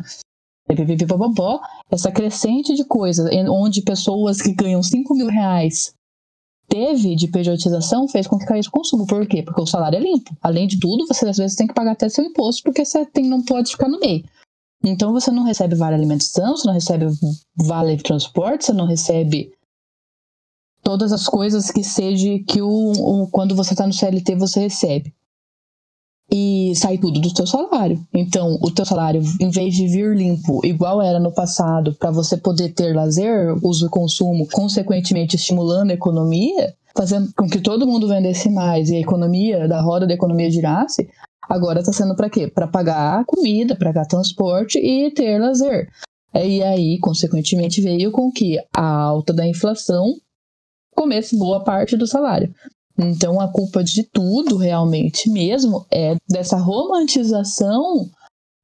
Essa 1.90 2.12
crescente 2.12 2.74
de 2.74 2.84
coisas, 2.84 3.28
onde 3.48 3.82
pessoas 3.82 4.40
que 4.40 4.52
ganham 4.52 4.82
5 4.82 5.14
mil 5.14 5.26
reais 5.26 5.92
teve 6.68 7.14
de 7.14 7.28
pejotização, 7.28 8.08
fez 8.08 8.26
com 8.26 8.38
que 8.38 8.46
caísse 8.46 8.68
o 8.68 8.72
consumo. 8.72 9.06
Por 9.06 9.26
quê? 9.26 9.42
Porque 9.42 9.60
o 9.60 9.66
salário 9.66 9.96
é 9.96 10.00
limpo. 10.00 10.34
Além 10.40 10.66
de 10.66 10.78
tudo, 10.78 11.06
você 11.06 11.28
às 11.28 11.36
vezes 11.36 11.56
tem 11.56 11.66
que 11.66 11.74
pagar 11.74 11.92
até 11.92 12.08
seu 12.08 12.24
imposto, 12.24 12.62
porque 12.62 12.84
você 12.84 13.04
tem, 13.04 13.28
não 13.28 13.42
pode 13.42 13.72
ficar 13.72 13.88
no 13.88 14.00
meio. 14.00 14.24
Então 14.84 15.12
você 15.12 15.30
não 15.30 15.44
recebe 15.44 15.74
vale 15.74 15.94
alimentação, 15.94 16.56
você 16.56 16.66
não 16.66 16.74
recebe 16.74 17.06
vale 17.56 17.96
transporte, 17.96 18.66
você 18.66 18.72
não 18.72 18.86
recebe 18.86 19.50
todas 20.82 21.10
as 21.10 21.26
coisas 21.26 21.70
que 21.70 21.82
seja 21.82 22.38
que 22.46 22.60
o, 22.60 22.68
o 22.68 23.28
quando 23.28 23.56
você 23.56 23.72
está 23.72 23.86
no 23.86 23.92
CLT 23.92 24.36
você 24.36 24.60
recebe. 24.60 25.14
E 26.30 26.72
sai 26.76 26.98
tudo 26.98 27.20
do 27.20 27.32
teu 27.32 27.46
salário. 27.46 28.04
Então, 28.12 28.58
o 28.62 28.70
teu 28.70 28.84
salário, 28.84 29.22
em 29.40 29.50
vez 29.50 29.74
de 29.74 29.86
vir 29.86 30.16
limpo, 30.16 30.64
igual 30.64 31.00
era 31.00 31.20
no 31.20 31.32
passado, 31.32 31.94
para 31.94 32.10
você 32.10 32.36
poder 32.36 32.72
ter 32.72 32.94
lazer, 32.94 33.54
uso 33.62 33.86
e 33.86 33.90
consumo, 33.90 34.48
consequentemente 34.50 35.36
estimulando 35.36 35.90
a 35.90 35.94
economia, 35.94 36.74
fazendo 36.96 37.30
com 37.36 37.46
que 37.46 37.60
todo 37.60 37.86
mundo 37.86 38.08
vendesse 38.08 38.48
mais 38.48 38.88
e 38.88 38.96
a 38.96 39.00
economia, 39.00 39.68
da 39.68 39.82
roda 39.82 40.06
da 40.06 40.14
economia 40.14 40.50
girasse, 40.50 41.08
Agora 41.48 41.80
está 41.80 41.92
sendo 41.92 42.14
para 42.16 42.30
quê? 42.30 42.46
Para 42.46 42.66
pagar 42.66 43.24
comida, 43.24 43.76
para 43.76 43.92
pagar 43.92 44.06
transporte 44.06 44.78
e 44.78 45.10
ter 45.10 45.38
lazer. 45.38 45.88
E 46.34 46.62
aí, 46.62 46.98
consequentemente, 46.98 47.80
veio 47.80 48.10
com 48.10 48.30
que 48.30 48.58
a 48.72 48.84
alta 48.84 49.32
da 49.32 49.46
inflação 49.46 50.16
comesse 50.94 51.36
boa 51.36 51.62
parte 51.62 51.96
do 51.96 52.06
salário. 52.06 52.52
Então, 52.98 53.40
a 53.40 53.48
culpa 53.48 53.82
de 53.82 54.04
tudo, 54.04 54.56
realmente 54.56 55.28
mesmo, 55.28 55.84
é 55.90 56.16
dessa 56.28 56.56
romantização 56.56 58.08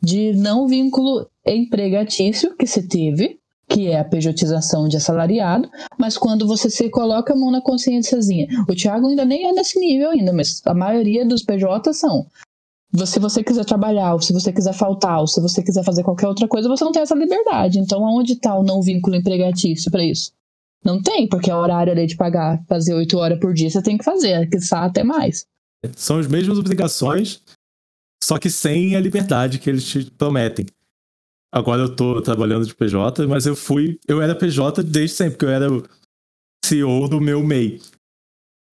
de 0.02 0.32
não 0.34 0.66
vínculo 0.66 1.28
empregatício 1.46 2.56
que 2.56 2.66
se 2.66 2.88
teve, 2.88 3.38
que 3.68 3.88
é 3.88 4.00
a 4.00 4.04
pejotização 4.04 4.88
de 4.88 4.96
assalariado, 4.96 5.68
mas 5.98 6.16
quando 6.16 6.46
você 6.46 6.68
se 6.68 6.88
coloca 6.88 7.32
a 7.32 7.36
mão 7.36 7.50
na 7.50 7.60
consciênciazinha. 7.60 8.48
O 8.68 8.74
Thiago 8.74 9.08
ainda 9.08 9.24
nem 9.24 9.46
é 9.46 9.52
nesse 9.52 9.78
nível 9.78 10.10
ainda, 10.10 10.32
mas 10.32 10.60
a 10.64 10.74
maioria 10.74 11.24
dos 11.24 11.44
PJs 11.44 11.96
são 11.96 12.26
se 13.06 13.18
você 13.20 13.42
quiser 13.42 13.64
trabalhar, 13.64 14.14
ou 14.14 14.20
se 14.20 14.32
você 14.32 14.52
quiser 14.52 14.72
faltar, 14.72 15.20
ou 15.20 15.26
se 15.26 15.40
você 15.40 15.62
quiser 15.62 15.84
fazer 15.84 16.02
qualquer 16.02 16.26
outra 16.26 16.48
coisa, 16.48 16.68
você 16.68 16.84
não 16.84 16.92
tem 16.92 17.02
essa 17.02 17.14
liberdade. 17.14 17.78
Então, 17.78 18.04
aonde 18.04 18.32
está 18.32 18.56
o 18.56 18.62
não 18.62 18.82
vínculo 18.82 19.16
empregatício 19.16 19.90
para 19.90 20.04
isso? 20.04 20.32
Não 20.84 21.00
tem, 21.00 21.28
porque 21.28 21.50
é 21.50 21.54
horário 21.54 21.92
ali 21.92 22.06
de 22.06 22.16
pagar, 22.16 22.64
fazer 22.66 22.94
oito 22.94 23.18
horas 23.18 23.38
por 23.38 23.52
dia, 23.52 23.70
você 23.70 23.82
tem 23.82 23.98
que 23.98 24.04
fazer, 24.04 24.48
que 24.48 24.58
até 24.74 25.04
mais. 25.04 25.44
São 25.94 26.18
as 26.18 26.26
mesmas 26.26 26.58
obrigações, 26.58 27.42
só 28.22 28.38
que 28.38 28.50
sem 28.50 28.96
a 28.96 29.00
liberdade 29.00 29.58
que 29.58 29.68
eles 29.68 29.84
te 29.84 30.10
prometem. 30.10 30.66
Agora 31.52 31.82
eu 31.82 31.94
tô 31.94 32.22
trabalhando 32.22 32.64
de 32.64 32.74
PJ, 32.74 33.26
mas 33.26 33.44
eu 33.44 33.56
fui. 33.56 33.98
Eu 34.06 34.22
era 34.22 34.34
PJ 34.34 34.82
desde 34.82 35.16
sempre, 35.16 35.32
porque 35.32 35.46
eu 35.46 35.50
era 35.50 35.66
CEO 36.64 37.08
do 37.08 37.20
meu 37.20 37.42
MEI. 37.42 37.80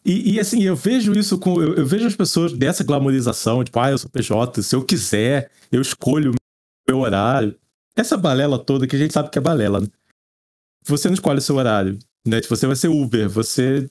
E, 0.08 0.36
e, 0.36 0.40
assim, 0.40 0.64
eu 0.64 0.74
vejo 0.74 1.12
isso 1.12 1.38
com. 1.38 1.62
Eu, 1.62 1.76
eu, 1.76 1.86
vejo 1.86 2.08
as 2.08 2.16
pessoas 2.16 2.54
dessa 2.54 2.82
glamorização, 2.82 3.62
tipo, 3.62 3.78
ah, 3.78 3.92
eu 3.92 3.98
sou 3.98 4.10
PJ, 4.10 4.64
se 4.64 4.74
eu 4.74 4.86
quiser, 4.86 5.52
eu 5.70 5.82
escolho 5.82 6.32
o 6.32 6.36
meu 6.90 7.00
horário. 7.02 7.60
Essa 7.94 8.16
balela 8.16 8.58
toda 8.58 8.88
que 8.88 8.96
a 8.96 9.00
gente 9.00 9.14
sabe 9.14 9.30
que 9.30 9.38
é 9.38 9.42
balela, 9.42 9.82
né? 9.82 9.88
Você 10.86 11.10
não 11.10 11.14
escolhe 11.14 11.40
o 11.40 11.42
seu 11.42 11.58
horário, 11.58 12.00
né? 12.26 12.40
Você 12.42 12.66
vai 12.66 12.78
ser 12.78 12.88
Uber, 12.88 13.28
você. 13.28 13.90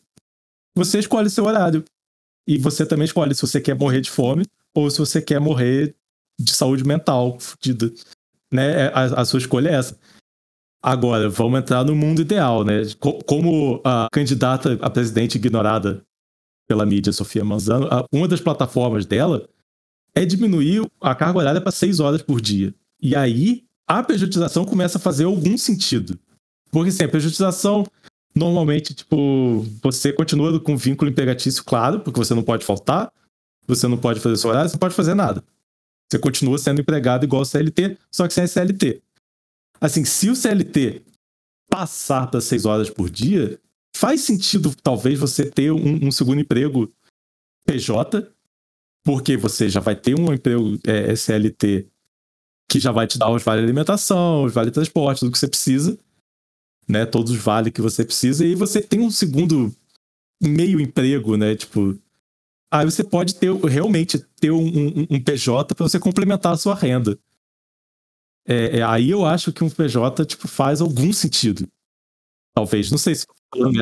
Você 0.74 1.00
escolhe 1.00 1.26
o 1.26 1.30
seu 1.30 1.44
horário. 1.44 1.84
E 2.48 2.56
você 2.56 2.86
também 2.86 3.04
escolhe 3.04 3.34
se 3.34 3.42
você 3.42 3.60
quer 3.60 3.74
morrer 3.74 4.00
de 4.00 4.10
fome 4.10 4.46
ou 4.74 4.88
se 4.88 4.98
você 4.98 5.20
quer 5.20 5.38
morrer 5.38 5.94
de 6.40 6.54
saúde 6.54 6.82
mental, 6.84 7.38
fodida 7.38 7.92
né? 8.50 8.86
É, 8.86 8.92
a, 8.94 9.20
a 9.20 9.24
sua 9.26 9.38
escolha 9.38 9.68
é 9.68 9.74
essa. 9.74 9.98
Agora, 10.82 11.28
vamos 11.28 11.58
entrar 11.58 11.84
no 11.84 11.94
mundo 11.94 12.22
ideal, 12.22 12.64
né? 12.64 12.82
Como 13.26 13.82
a 13.84 14.08
candidata 14.10 14.78
a 14.80 14.88
presidente 14.88 15.36
ignorada 15.36 16.05
pela 16.66 16.86
mídia, 16.86 17.12
Sofia 17.12 17.44
Manzano, 17.44 17.88
uma 18.12 18.28
das 18.28 18.40
plataformas 18.40 19.06
dela 19.06 19.48
é 20.14 20.24
diminuir 20.24 20.86
a 21.00 21.14
carga 21.14 21.38
horária 21.38 21.60
para 21.60 21.70
seis 21.70 22.00
horas 22.00 22.22
por 22.22 22.40
dia. 22.40 22.74
E 23.00 23.14
aí, 23.14 23.64
a 23.86 24.02
pejotização 24.02 24.64
começa 24.64 24.98
a 24.98 25.00
fazer 25.00 25.24
algum 25.24 25.56
sentido. 25.56 26.18
Porque, 26.70 26.88
assim, 26.88 27.04
a 27.04 27.08
pejotização, 27.08 27.86
normalmente, 28.34 28.94
tipo, 28.94 29.64
você 29.82 30.12
continua 30.12 30.58
com 30.58 30.76
vínculo 30.76 31.10
empregatício, 31.10 31.62
claro, 31.64 32.00
porque 32.00 32.18
você 32.18 32.34
não 32.34 32.42
pode 32.42 32.64
faltar, 32.64 33.12
você 33.66 33.86
não 33.86 33.98
pode 33.98 34.20
fazer 34.20 34.36
seu 34.36 34.50
horário, 34.50 34.68
você 34.68 34.74
não 34.74 34.80
pode 34.80 34.94
fazer 34.94 35.14
nada. 35.14 35.44
Você 36.10 36.18
continua 36.18 36.56
sendo 36.58 36.80
empregado 36.80 37.24
igual 37.24 37.42
o 37.42 37.44
CLT, 37.44 37.98
só 38.10 38.26
que 38.26 38.34
sem 38.34 38.46
CLT. 38.46 39.02
Assim, 39.80 40.04
se 40.04 40.30
o 40.30 40.36
CLT 40.36 41.02
passar 41.68 42.26
das 42.30 42.44
seis 42.44 42.64
horas 42.64 42.88
por 42.88 43.10
dia, 43.10 43.58
faz 43.96 44.20
sentido 44.20 44.74
talvez 44.82 45.18
você 45.18 45.50
ter 45.50 45.72
um, 45.72 46.06
um 46.06 46.12
segundo 46.12 46.40
emprego 46.40 46.92
PJ, 47.66 48.30
porque 49.02 49.36
você 49.36 49.68
já 49.68 49.80
vai 49.80 49.96
ter 49.96 50.18
um 50.18 50.32
emprego 50.32 50.78
é, 50.86 51.16
CLT 51.16 51.86
que 52.68 52.78
já 52.78 52.92
vai 52.92 53.06
te 53.06 53.16
dar 53.16 53.30
os 53.30 53.42
vale 53.42 53.62
alimentação, 53.62 54.44
os 54.44 54.52
vale 54.52 54.70
transporte, 54.70 55.20
tudo 55.20 55.32
que 55.32 55.38
você 55.38 55.48
precisa, 55.48 55.98
né? 56.88 57.06
Todos 57.06 57.32
os 57.32 57.38
vale 57.38 57.70
que 57.70 57.80
você 57.80 58.04
precisa, 58.04 58.44
e 58.44 58.54
você 58.54 58.82
tem 58.82 59.00
um 59.00 59.10
segundo 59.10 59.74
meio 60.42 60.80
emprego, 60.80 61.36
né? 61.36 61.54
Tipo, 61.54 61.96
aí 62.70 62.84
você 62.84 63.02
pode 63.02 63.36
ter 63.36 63.54
realmente 63.54 64.18
ter 64.40 64.50
um, 64.50 64.66
um, 64.66 65.06
um 65.10 65.22
PJ 65.22 65.74
para 65.74 65.88
você 65.88 65.98
complementar 65.98 66.52
a 66.52 66.56
sua 66.56 66.74
renda. 66.74 67.18
É, 68.46 68.78
é, 68.78 68.82
aí 68.82 69.10
eu 69.10 69.24
acho 69.24 69.52
que 69.52 69.64
um 69.64 69.70
PJ 69.70 70.24
tipo, 70.26 70.48
faz 70.48 70.80
algum 70.80 71.12
sentido. 71.12 71.68
Talvez. 72.54 72.90
Não 72.90 72.98
sei 72.98 73.14
se 73.14 73.26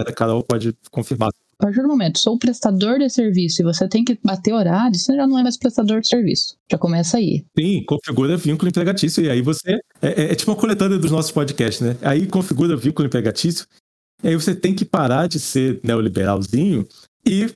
a 0.01 0.13
Carol 0.13 0.43
pode 0.43 0.75
confirmar. 0.91 1.31
A 1.59 1.67
partir 1.67 1.83
do 1.83 1.89
momento, 1.89 2.19
sou 2.19 2.39
prestador 2.39 2.99
de 2.99 3.09
serviço 3.09 3.63
e 3.63 3.65
você 3.65 3.89
tem 3.89 4.05
que 4.05 4.19
bater 4.23 4.53
horário, 4.53 4.97
você 4.97 5.15
já 5.15 5.27
não 5.27 5.39
é 5.39 5.43
mais 5.43 5.57
prestador 5.57 6.01
de 6.01 6.09
serviço. 6.09 6.57
Já 6.71 6.77
começa 6.77 7.17
aí. 7.17 7.45
Sim, 7.59 7.85
configura 7.85 8.37
vínculo 8.37 8.69
empregatício. 8.69 9.25
E 9.25 9.31
aí 9.31 9.41
você. 9.41 9.79
É, 10.03 10.09
é, 10.09 10.33
é 10.33 10.35
tipo 10.35 10.51
uma 10.51 10.57
coletânea 10.57 10.99
dos 10.99 11.11
nossos 11.11 11.31
podcasts, 11.31 11.81
né? 11.81 11.97
Aí 12.03 12.27
configura 12.27 12.77
vínculo 12.77 13.07
empregatício. 13.07 13.67
E 14.23 14.29
aí 14.29 14.37
você 14.37 14.55
tem 14.55 14.75
que 14.75 14.85
parar 14.85 15.29
de 15.29 15.39
ser 15.39 15.81
neoliberalzinho 15.85 16.87
e 17.27 17.55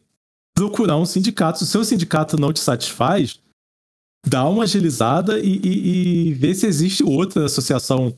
procurar 0.55 0.97
um 0.97 1.07
sindicato. 1.07 1.59
Se 1.59 1.65
o 1.65 1.67
seu 1.67 1.85
sindicato 1.85 2.39
não 2.39 2.53
te 2.53 2.61
satisfaz, 2.61 3.41
dá 4.27 4.49
uma 4.49 4.65
agilizada 4.65 5.39
e, 5.41 5.61
e, 5.63 6.29
e 6.29 6.35
ver 6.35 6.55
se 6.55 6.67
existe 6.67 7.03
outra 7.03 7.47
associação 7.47 8.17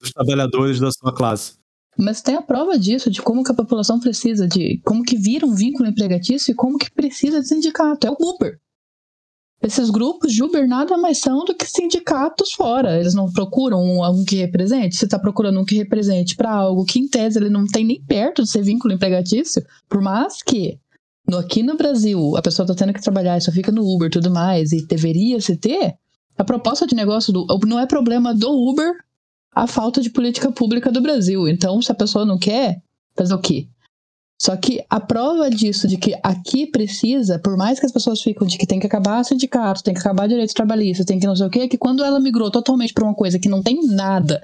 dos 0.00 0.10
trabalhadores 0.10 0.80
da 0.80 0.90
sua 0.90 1.14
classe. 1.14 1.59
Mas 2.00 2.22
tem 2.22 2.34
a 2.34 2.42
prova 2.42 2.78
disso, 2.78 3.10
de 3.10 3.20
como 3.20 3.44
que 3.44 3.52
a 3.52 3.54
população 3.54 4.00
precisa 4.00 4.48
de. 4.48 4.80
como 4.84 5.02
que 5.02 5.16
vira 5.16 5.46
um 5.46 5.54
vínculo 5.54 5.88
empregatício 5.88 6.52
e 6.52 6.54
como 6.54 6.78
que 6.78 6.90
precisa 6.90 7.40
de 7.40 7.48
sindicato. 7.48 8.06
É 8.06 8.10
o 8.10 8.16
Uber. 8.18 8.58
Esses 9.62 9.90
grupos 9.90 10.32
de 10.32 10.42
Uber 10.42 10.66
nada 10.66 10.96
mais 10.96 11.18
são 11.18 11.44
do 11.44 11.54
que 11.54 11.66
sindicatos 11.66 12.52
fora. 12.52 12.98
Eles 12.98 13.12
não 13.12 13.30
procuram 13.30 14.02
algum 14.02 14.24
que 14.24 14.36
represente. 14.36 14.96
Você 14.96 15.04
está 15.04 15.18
procurando 15.18 15.60
um 15.60 15.64
que 15.64 15.76
represente 15.76 16.34
para 16.34 16.50
algo 16.50 16.86
que, 16.86 16.98
em 16.98 17.06
tese, 17.06 17.38
ele 17.38 17.50
não 17.50 17.66
tem 17.66 17.84
nem 17.84 18.02
perto 18.02 18.42
de 18.42 18.48
ser 18.48 18.62
vínculo 18.62 18.94
empregatício. 18.94 19.62
Por 19.86 20.00
mais 20.00 20.42
que 20.42 20.78
no, 21.28 21.36
aqui 21.36 21.62
no 21.62 21.76
Brasil, 21.76 22.34
a 22.38 22.40
pessoa 22.40 22.66
tá 22.66 22.74
tendo 22.74 22.94
que 22.94 23.02
trabalhar 23.02 23.36
e 23.36 23.42
só 23.42 23.52
fica 23.52 23.70
no 23.70 23.82
Uber 23.82 24.08
e 24.08 24.10
tudo 24.10 24.30
mais, 24.30 24.72
e 24.72 24.86
deveria 24.86 25.38
se 25.42 25.54
ter, 25.58 25.94
a 26.38 26.44
proposta 26.44 26.86
de 26.86 26.94
negócio 26.94 27.30
do. 27.30 27.46
Não 27.66 27.78
é 27.78 27.86
problema 27.86 28.34
do 28.34 28.48
Uber 28.50 28.94
a 29.54 29.66
falta 29.66 30.00
de 30.00 30.10
política 30.10 30.50
pública 30.52 30.90
do 30.90 31.00
Brasil. 31.00 31.48
Então, 31.48 31.80
se 31.82 31.90
a 31.90 31.94
pessoa 31.94 32.24
não 32.24 32.38
quer, 32.38 32.82
fazer 33.16 33.34
o 33.34 33.40
quê? 33.40 33.68
Só 34.40 34.56
que 34.56 34.82
a 34.88 34.98
prova 34.98 35.50
disso, 35.50 35.86
de 35.86 35.98
que 35.98 36.18
aqui 36.22 36.66
precisa, 36.66 37.38
por 37.38 37.58
mais 37.58 37.78
que 37.78 37.84
as 37.84 37.92
pessoas 37.92 38.22
ficam 38.22 38.46
de 38.46 38.56
que 38.56 38.66
tem 38.66 38.80
que 38.80 38.86
acabar 38.86 39.22
sindicato, 39.22 39.82
tem 39.82 39.92
que 39.92 40.00
acabar 40.00 40.26
direitos 40.26 40.54
trabalhistas, 40.54 41.04
tem 41.04 41.20
que 41.20 41.26
não 41.26 41.36
sei 41.36 41.46
o 41.46 41.50
quê, 41.50 41.60
é 41.60 41.68
que 41.68 41.76
quando 41.76 42.02
ela 42.02 42.18
migrou 42.18 42.50
totalmente 42.50 42.94
para 42.94 43.04
uma 43.04 43.14
coisa 43.14 43.38
que 43.38 43.50
não 43.50 43.62
tem 43.62 43.86
nada, 43.86 44.40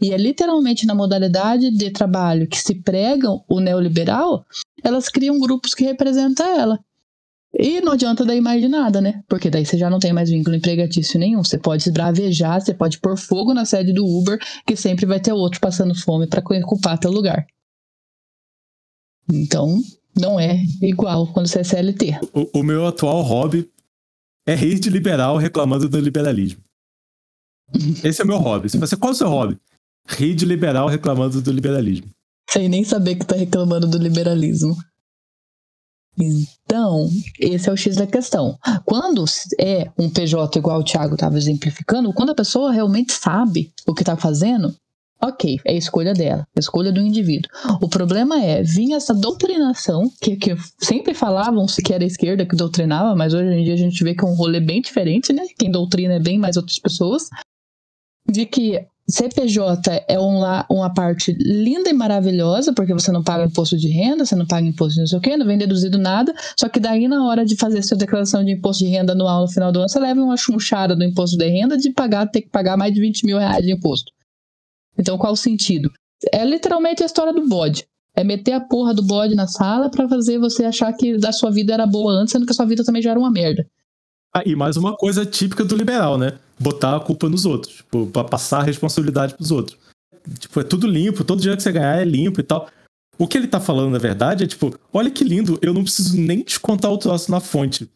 e 0.00 0.12
é 0.12 0.16
literalmente 0.16 0.86
na 0.86 0.94
modalidade 0.94 1.68
de 1.70 1.90
trabalho 1.90 2.46
que 2.46 2.58
se 2.58 2.76
pregam 2.76 3.44
o 3.48 3.58
neoliberal, 3.58 4.44
elas 4.84 5.08
criam 5.08 5.40
grupos 5.40 5.74
que 5.74 5.82
representam 5.82 6.46
ela. 6.46 6.78
E 7.58 7.80
não 7.80 7.92
adianta 7.92 8.24
daí 8.24 8.40
mais 8.40 8.62
de 8.62 8.68
nada, 8.68 9.00
né? 9.00 9.22
Porque 9.28 9.50
daí 9.50 9.66
você 9.66 9.76
já 9.76 9.90
não 9.90 9.98
tem 9.98 10.12
mais 10.12 10.30
vínculo 10.30 10.54
empregatício 10.54 11.18
nenhum. 11.18 11.42
Você 11.42 11.58
pode 11.58 11.82
esbravejar, 11.82 12.60
você 12.60 12.72
pode 12.72 13.00
pôr 13.00 13.16
fogo 13.16 13.52
na 13.52 13.64
sede 13.64 13.92
do 13.92 14.06
Uber, 14.06 14.38
que 14.66 14.76
sempre 14.76 15.04
vai 15.04 15.20
ter 15.20 15.32
outro 15.32 15.60
passando 15.60 15.94
fome 15.94 16.28
para 16.28 16.42
ocupar 16.64 16.98
teu 16.98 17.10
lugar. 17.10 17.44
Então, 19.32 19.80
não 20.18 20.38
é 20.38 20.62
igual 20.80 21.32
quando 21.32 21.48
você 21.48 21.60
é 21.60 21.64
CLT. 21.64 22.20
O, 22.32 22.60
o 22.60 22.62
meu 22.62 22.86
atual 22.86 23.22
hobby 23.22 23.68
é 24.46 24.54
rir 24.54 24.78
de 24.78 24.90
liberal 24.90 25.36
reclamando 25.36 25.88
do 25.88 26.00
liberalismo. 26.00 26.62
Esse 28.04 28.20
é 28.20 28.24
o 28.24 28.28
meu 28.28 28.38
hobby. 28.38 28.68
Você 28.68 28.78
fala 28.78 29.00
qual 29.00 29.10
é 29.10 29.14
o 29.14 29.16
seu 29.16 29.28
hobby? 29.28 29.58
Rir 30.08 30.34
de 30.34 30.44
liberal 30.44 30.88
reclamando 30.88 31.40
do 31.40 31.52
liberalismo. 31.52 32.08
Sem 32.48 32.68
nem 32.68 32.82
saber 32.82 33.16
que 33.16 33.26
tá 33.26 33.36
reclamando 33.36 33.86
do 33.86 33.98
liberalismo. 33.98 34.76
Então, 36.18 37.08
esse 37.38 37.68
é 37.68 37.72
o 37.72 37.76
X 37.76 37.96
da 37.96 38.06
questão. 38.06 38.58
Quando 38.84 39.24
é 39.58 39.90
um 39.98 40.10
PJ 40.10 40.58
igual 40.58 40.80
o 40.80 40.84
Thiago 40.84 41.14
estava 41.14 41.38
exemplificando, 41.38 42.12
quando 42.12 42.30
a 42.30 42.34
pessoa 42.34 42.72
realmente 42.72 43.12
sabe 43.12 43.72
o 43.86 43.94
que 43.94 44.02
está 44.02 44.16
fazendo, 44.16 44.74
ok, 45.22 45.60
é 45.64 45.72
a 45.72 45.76
escolha 45.76 46.14
dela, 46.14 46.46
a 46.56 46.60
escolha 46.60 46.90
do 46.90 47.00
indivíduo. 47.00 47.50
O 47.80 47.88
problema 47.88 48.42
é 48.42 48.62
vir 48.62 48.92
essa 48.92 49.14
doutrinação, 49.14 50.10
que, 50.20 50.36
que 50.36 50.56
sempre 50.78 51.14
falavam 51.14 51.68
se 51.68 51.82
que 51.82 51.92
era 51.92 52.04
a 52.04 52.06
esquerda 52.06 52.46
que 52.46 52.56
doutrinava, 52.56 53.14
mas 53.14 53.34
hoje 53.34 53.50
em 53.50 53.64
dia 53.64 53.74
a 53.74 53.78
gente 53.78 54.02
vê 54.02 54.14
que 54.14 54.24
é 54.24 54.28
um 54.28 54.34
rolê 54.34 54.60
bem 54.60 54.80
diferente, 54.80 55.32
né? 55.32 55.44
Quem 55.58 55.70
doutrina 55.70 56.14
é 56.14 56.20
bem 56.20 56.38
mais 56.38 56.56
outras 56.56 56.78
pessoas. 56.78 57.28
De 58.28 58.46
que 58.46 58.86
CPJ 59.10 60.04
é 60.06 60.18
uma, 60.18 60.66
uma 60.68 60.92
parte 60.92 61.32
linda 61.32 61.88
e 61.88 61.92
maravilhosa, 61.92 62.72
porque 62.72 62.92
você 62.92 63.10
não 63.10 63.22
paga 63.22 63.44
imposto 63.44 63.76
de 63.76 63.88
renda, 63.88 64.24
você 64.24 64.36
não 64.36 64.46
paga 64.46 64.66
imposto 64.66 64.94
de 64.94 65.00
não 65.00 65.06
sei 65.06 65.18
o 65.18 65.20
quê, 65.20 65.36
não 65.36 65.46
vem 65.46 65.58
deduzido 65.58 65.98
nada, 65.98 66.34
só 66.58 66.68
que 66.68 66.78
daí 66.78 67.08
na 67.08 67.26
hora 67.26 67.44
de 67.44 67.56
fazer 67.56 67.82
sua 67.82 67.96
declaração 67.96 68.44
de 68.44 68.52
imposto 68.52 68.84
de 68.84 68.90
renda 68.90 69.12
anual 69.12 69.42
no 69.42 69.48
final 69.48 69.72
do 69.72 69.80
ano, 69.80 69.88
você 69.88 69.98
leva 69.98 70.20
uma 70.20 70.36
chunchada 70.36 70.94
do 70.94 71.04
imposto 71.04 71.36
de 71.36 71.48
renda 71.48 71.76
de 71.76 71.90
pagar, 71.90 72.26
ter 72.26 72.42
que 72.42 72.50
pagar 72.50 72.76
mais 72.76 72.92
de 72.92 73.00
20 73.00 73.24
mil 73.24 73.38
reais 73.38 73.64
de 73.64 73.72
imposto. 73.72 74.12
Então 74.98 75.16
qual 75.16 75.32
o 75.32 75.36
sentido? 75.36 75.90
É 76.32 76.44
literalmente 76.44 77.02
a 77.02 77.06
história 77.06 77.32
do 77.32 77.48
bode. 77.48 77.86
É 78.14 78.24
meter 78.24 78.52
a 78.52 78.60
porra 78.60 78.92
do 78.92 79.02
bode 79.02 79.34
na 79.34 79.46
sala 79.46 79.90
para 79.90 80.08
fazer 80.08 80.38
você 80.38 80.64
achar 80.64 80.92
que 80.92 81.16
a 81.24 81.32
sua 81.32 81.50
vida 81.50 81.72
era 81.72 81.86
boa 81.86 82.12
antes, 82.12 82.32
sendo 82.32 82.44
que 82.44 82.52
a 82.52 82.54
sua 82.54 82.66
vida 82.66 82.84
também 82.84 83.00
já 83.00 83.10
era 83.10 83.18
uma 83.18 83.30
merda. 83.30 83.66
Ah, 84.32 84.42
e 84.46 84.54
mais 84.54 84.76
uma 84.76 84.96
coisa 84.96 85.26
típica 85.26 85.64
do 85.64 85.76
liberal, 85.76 86.16
né? 86.16 86.38
Botar 86.58 86.96
a 86.96 87.00
culpa 87.00 87.28
nos 87.28 87.44
outros, 87.44 87.76
tipo, 87.76 88.06
passar 88.06 88.60
a 88.60 88.64
responsabilidade 88.64 89.34
pros 89.34 89.50
outros. 89.50 89.76
Tipo, 90.38 90.60
é 90.60 90.64
tudo 90.64 90.86
limpo, 90.86 91.24
todo 91.24 91.40
dinheiro 91.40 91.56
que 91.56 91.62
você 91.62 91.72
ganhar 91.72 92.00
é 92.00 92.04
limpo 92.04 92.40
e 92.40 92.44
tal. 92.44 92.68
O 93.18 93.26
que 93.26 93.36
ele 93.36 93.48
tá 93.48 93.60
falando, 93.60 93.92
na 93.92 93.98
verdade, 93.98 94.44
é 94.44 94.46
tipo, 94.46 94.78
olha 94.92 95.10
que 95.10 95.24
lindo, 95.24 95.58
eu 95.60 95.74
não 95.74 95.82
preciso 95.82 96.16
nem 96.16 96.42
descontar 96.42 96.90
o 96.90 96.98
troço 96.98 97.30
na 97.30 97.40
fonte. 97.40 97.90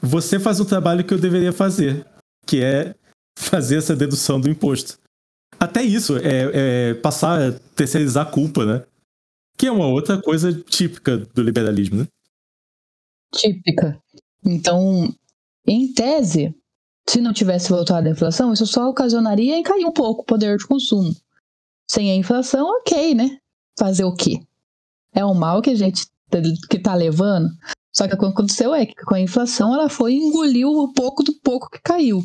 Você 0.00 0.38
faz 0.38 0.60
o 0.60 0.64
trabalho 0.64 1.04
que 1.04 1.12
eu 1.12 1.18
deveria 1.18 1.52
fazer, 1.52 2.06
que 2.46 2.62
é 2.62 2.94
fazer 3.38 3.76
essa 3.76 3.96
dedução 3.96 4.40
do 4.40 4.48
imposto. 4.48 4.98
Até 5.58 5.82
isso, 5.82 6.16
é, 6.16 6.90
é 6.90 6.94
passar 6.94 7.58
terceirizar 7.74 8.26
a 8.26 8.30
culpa, 8.30 8.64
né? 8.64 8.84
Que 9.58 9.66
é 9.66 9.72
uma 9.72 9.86
outra 9.86 10.20
coisa 10.20 10.52
típica 10.52 11.18
do 11.18 11.42
liberalismo, 11.42 11.98
né? 11.98 12.06
Típica. 13.34 14.00
Então, 14.44 15.14
em 15.66 15.92
tese, 15.92 16.54
se 17.08 17.20
não 17.20 17.32
tivesse 17.32 17.68
voltado 17.68 18.08
a 18.08 18.10
inflação, 18.10 18.52
isso 18.52 18.66
só 18.66 18.88
ocasionaria 18.88 19.56
em 19.56 19.62
cair 19.62 19.84
um 19.84 19.92
pouco 19.92 20.22
o 20.22 20.24
poder 20.24 20.56
de 20.56 20.66
consumo. 20.66 21.14
Sem 21.90 22.10
a 22.10 22.16
inflação, 22.16 22.66
ok, 22.80 23.14
né? 23.14 23.38
Fazer 23.78 24.04
o 24.04 24.14
quê? 24.14 24.40
é 25.14 25.24
o 25.24 25.34
mal 25.34 25.60
que 25.60 25.70
a 25.70 25.74
gente 25.74 26.06
que 26.70 26.78
tá 26.78 26.94
levando. 26.94 27.48
Só 27.94 28.08
que 28.08 28.14
o 28.14 28.18
que 28.18 28.24
aconteceu 28.24 28.74
é 28.74 28.86
que 28.86 28.94
com 29.04 29.14
a 29.14 29.20
inflação 29.20 29.74
ela 29.74 29.88
foi 29.88 30.14
e 30.14 30.16
engoliu 30.16 30.70
o 30.70 30.92
pouco 30.94 31.22
do 31.22 31.34
pouco 31.40 31.68
que 31.70 31.80
caiu. 31.82 32.22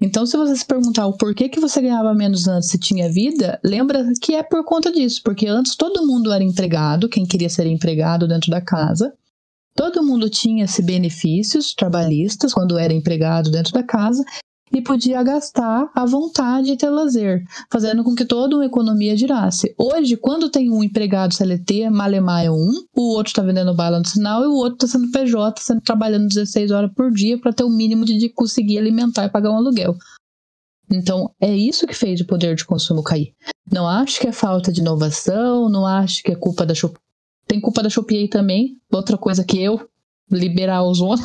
Então, 0.00 0.26
se 0.26 0.36
você 0.36 0.54
se 0.56 0.66
perguntar 0.66 1.06
o 1.06 1.16
porquê 1.16 1.48
que 1.48 1.60
você 1.60 1.80
ganhava 1.80 2.12
menos 2.12 2.48
antes 2.48 2.68
se 2.68 2.78
tinha 2.78 3.10
vida, 3.10 3.58
lembra 3.64 4.04
que 4.20 4.34
é 4.34 4.42
por 4.42 4.64
conta 4.64 4.92
disso, 4.92 5.22
porque 5.24 5.46
antes 5.46 5.76
todo 5.76 6.06
mundo 6.06 6.32
era 6.32 6.44
empregado, 6.44 7.08
quem 7.08 7.24
queria 7.24 7.48
ser 7.48 7.66
empregado 7.66 8.28
dentro 8.28 8.50
da 8.50 8.60
casa. 8.60 9.14
Todo 9.76 10.02
mundo 10.02 10.30
tinha 10.30 10.64
esses 10.64 10.84
benefícios 10.84 11.74
trabalhistas 11.74 12.54
quando 12.54 12.78
era 12.78 12.94
empregado 12.94 13.50
dentro 13.50 13.72
da 13.72 13.82
casa 13.82 14.24
e 14.72 14.80
podia 14.80 15.22
gastar 15.22 15.90
à 15.94 16.04
vontade 16.04 16.72
e 16.72 16.76
ter 16.76 16.90
lazer, 16.90 17.44
fazendo 17.70 18.02
com 18.02 18.14
que 18.14 18.24
toda 18.24 18.56
uma 18.56 18.64
economia 18.64 19.16
girasse. 19.16 19.74
Hoje, 19.78 20.16
quando 20.16 20.50
tem 20.50 20.70
um 20.70 20.82
empregado 20.82 21.34
CLT, 21.34 21.90
Malemar 21.90 22.44
é 22.44 22.50
um, 22.50 22.72
o 22.96 23.14
outro 23.14 23.30
está 23.30 23.42
vendendo 23.42 23.74
bala 23.74 23.98
no 23.98 24.08
sinal 24.08 24.42
e 24.42 24.46
o 24.46 24.54
outro 24.54 24.86
está 24.86 24.98
sendo 24.98 25.10
PJ, 25.12 25.60
sendo 25.60 25.82
trabalhando 25.82 26.28
16 26.28 26.70
horas 26.70 26.90
por 26.94 27.12
dia 27.12 27.38
para 27.38 27.52
ter 27.52 27.64
o 27.64 27.70
mínimo 27.70 28.04
de 28.04 28.28
conseguir 28.30 28.78
alimentar 28.78 29.26
e 29.26 29.30
pagar 29.30 29.50
um 29.50 29.56
aluguel. 29.56 29.94
Então, 30.90 31.30
é 31.40 31.54
isso 31.54 31.86
que 31.86 31.94
fez 31.94 32.20
o 32.20 32.26
poder 32.26 32.54
de 32.54 32.64
consumo 32.64 33.02
cair. 33.02 33.34
Não 33.70 33.86
acho 33.86 34.20
que 34.20 34.28
é 34.28 34.32
falta 34.32 34.72
de 34.72 34.80
inovação, 34.80 35.68
não 35.68 35.84
acho 35.84 36.22
que 36.22 36.32
é 36.32 36.36
culpa 36.36 36.64
da. 36.64 36.74
Tem 37.46 37.60
culpa 37.60 37.82
da 37.82 37.90
Shopee 37.90 38.28
também, 38.28 38.76
outra 38.90 39.16
coisa 39.16 39.44
que 39.44 39.60
eu, 39.60 39.88
liberar 40.30 40.82
o 40.82 40.94
zona. 40.94 41.22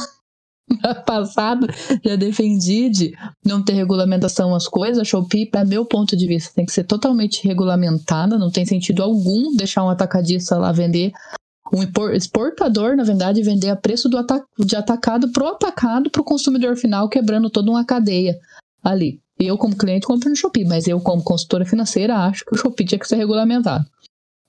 passado 1.05 1.67
já 2.03 2.15
defendi 2.15 2.89
de 2.89 3.13
não 3.43 3.63
ter 3.63 3.73
regulamentação 3.73 4.55
as 4.55 4.67
coisas. 4.67 4.99
A 4.99 5.03
Shopee, 5.03 5.45
para 5.45 5.65
meu 5.65 5.85
ponto 5.85 6.15
de 6.15 6.27
vista, 6.27 6.53
tem 6.55 6.65
que 6.65 6.71
ser 6.71 6.83
totalmente 6.83 7.45
regulamentada. 7.45 8.37
Não 8.37 8.51
tem 8.51 8.65
sentido 8.65 9.03
algum 9.03 9.55
deixar 9.55 9.83
um 9.83 9.89
atacadista 9.89 10.57
lá 10.57 10.71
vender 10.71 11.11
um 11.73 11.83
exportador, 12.13 12.97
na 12.97 13.03
verdade, 13.03 13.41
vender 13.41 13.69
a 13.69 13.75
preço 13.75 14.09
do 14.09 14.17
de 14.59 14.75
atacado 14.75 15.31
pro 15.31 15.47
atacado 15.47 16.09
pro 16.09 16.23
consumidor 16.23 16.75
final, 16.75 17.07
quebrando 17.07 17.49
toda 17.49 17.71
uma 17.71 17.85
cadeia 17.85 18.37
ali. 18.83 19.21
Eu, 19.39 19.57
como 19.57 19.75
cliente, 19.75 20.05
compro 20.05 20.29
no 20.29 20.35
Shopee, 20.35 20.65
mas 20.65 20.87
eu, 20.87 20.99
como 20.99 21.23
consultora 21.23 21.65
financeira, 21.65 22.17
acho 22.17 22.43
que 22.45 22.53
o 22.53 22.57
Shopee 22.57 22.85
tinha 22.85 22.99
que 22.99 23.07
ser 23.07 23.15
regulamentado. 23.15 23.85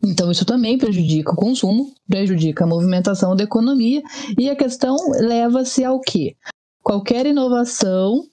Então, 0.05 0.31
isso 0.31 0.45
também 0.45 0.77
prejudica 0.77 1.33
o 1.33 1.37
consumo, 1.37 1.93
prejudica 2.09 2.65
a 2.65 2.67
movimentação 2.67 3.37
da 3.37 3.45
economia, 3.45 4.03
e 4.39 4.51
a 4.51 4.57
questão 4.57 4.97
leva-se 5.21 5.85
ao 5.85 6.01
quê? 6.01 6.35
Qualquer 6.83 7.27
inovação 7.27 8.25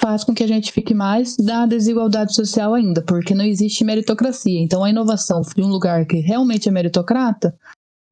faz 0.00 0.24
com 0.24 0.34
que 0.34 0.42
a 0.42 0.48
gente 0.48 0.72
fique 0.72 0.92
mais 0.92 1.36
da 1.36 1.64
desigualdade 1.64 2.34
social 2.34 2.74
ainda, 2.74 3.02
porque 3.02 3.34
não 3.34 3.44
existe 3.44 3.84
meritocracia. 3.84 4.60
Então, 4.60 4.82
a 4.82 4.90
inovação 4.90 5.42
de 5.42 5.62
um 5.62 5.68
lugar 5.68 6.06
que 6.06 6.16
realmente 6.16 6.68
é 6.68 6.72
meritocrata 6.72 7.54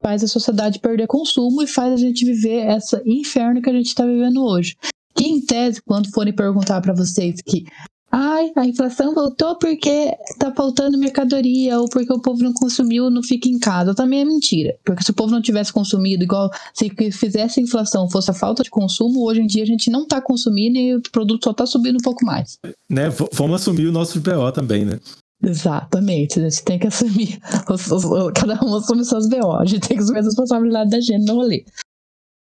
faz 0.01 0.23
a 0.23 0.27
sociedade 0.27 0.79
perder 0.79 1.07
consumo 1.07 1.61
e 1.61 1.67
faz 1.67 1.93
a 1.93 1.97
gente 1.97 2.25
viver 2.25 2.65
essa 2.65 3.01
inferno 3.05 3.61
que 3.61 3.69
a 3.69 3.73
gente 3.73 3.87
está 3.87 4.05
vivendo 4.05 4.43
hoje. 4.43 4.75
Que, 5.13 5.25
em 5.25 5.41
tese, 5.41 5.81
quando 5.81 6.09
forem 6.11 6.33
perguntar 6.33 6.81
para 6.81 6.93
vocês 6.93 7.41
que 7.45 7.65
Ai, 8.41 8.51
a 8.55 8.65
inflação 8.65 9.13
voltou 9.13 9.55
porque 9.55 10.11
tá 10.39 10.51
faltando 10.51 10.97
mercadoria 10.97 11.79
ou 11.79 11.87
porque 11.87 12.11
o 12.11 12.19
povo 12.19 12.43
não 12.43 12.53
consumiu, 12.53 13.11
não 13.11 13.21
fica 13.21 13.47
em 13.47 13.59
casa. 13.59 13.93
Também 13.93 14.21
é 14.21 14.25
mentira. 14.25 14.75
Porque 14.83 15.03
se 15.03 15.11
o 15.11 15.13
povo 15.13 15.31
não 15.31 15.41
tivesse 15.41 15.71
consumido, 15.71 16.23
igual 16.23 16.49
se 16.73 16.89
fizesse 17.11 17.59
a 17.59 17.63
inflação 17.63 18.09
fosse 18.09 18.31
a 18.31 18.33
falta 18.33 18.63
de 18.63 18.69
consumo, 18.69 19.23
hoje 19.23 19.41
em 19.41 19.47
dia 19.47 19.61
a 19.61 19.65
gente 19.65 19.91
não 19.91 20.07
tá 20.07 20.19
consumindo 20.19 20.77
e 20.77 20.95
o 20.95 21.01
produto 21.11 21.43
só 21.43 21.53
tá 21.53 21.67
subindo 21.67 21.97
um 21.97 22.03
pouco 22.03 22.25
mais. 22.25 22.57
Né? 22.89 23.09
Vamos 23.33 23.61
assumir 23.61 23.85
o 23.85 23.91
nosso 23.91 24.19
BO 24.19 24.51
também, 24.51 24.85
né? 24.85 24.99
Exatamente, 25.43 26.39
a 26.39 26.43
gente 26.43 26.63
tem 26.63 26.77
que 26.77 26.85
assumir, 26.85 27.39
cada 28.35 28.63
um 28.63 28.75
assume 28.75 29.03
suas 29.03 29.27
BO, 29.27 29.53
a 29.53 29.65
gente 29.65 29.87
tem 29.87 29.97
que 29.97 30.03
assumir 30.03 30.19
a 30.19 30.23
responsabilidade 30.23 30.91
da 30.91 30.99
gente 30.99 31.25
no 31.25 31.35
rolê. 31.35 31.65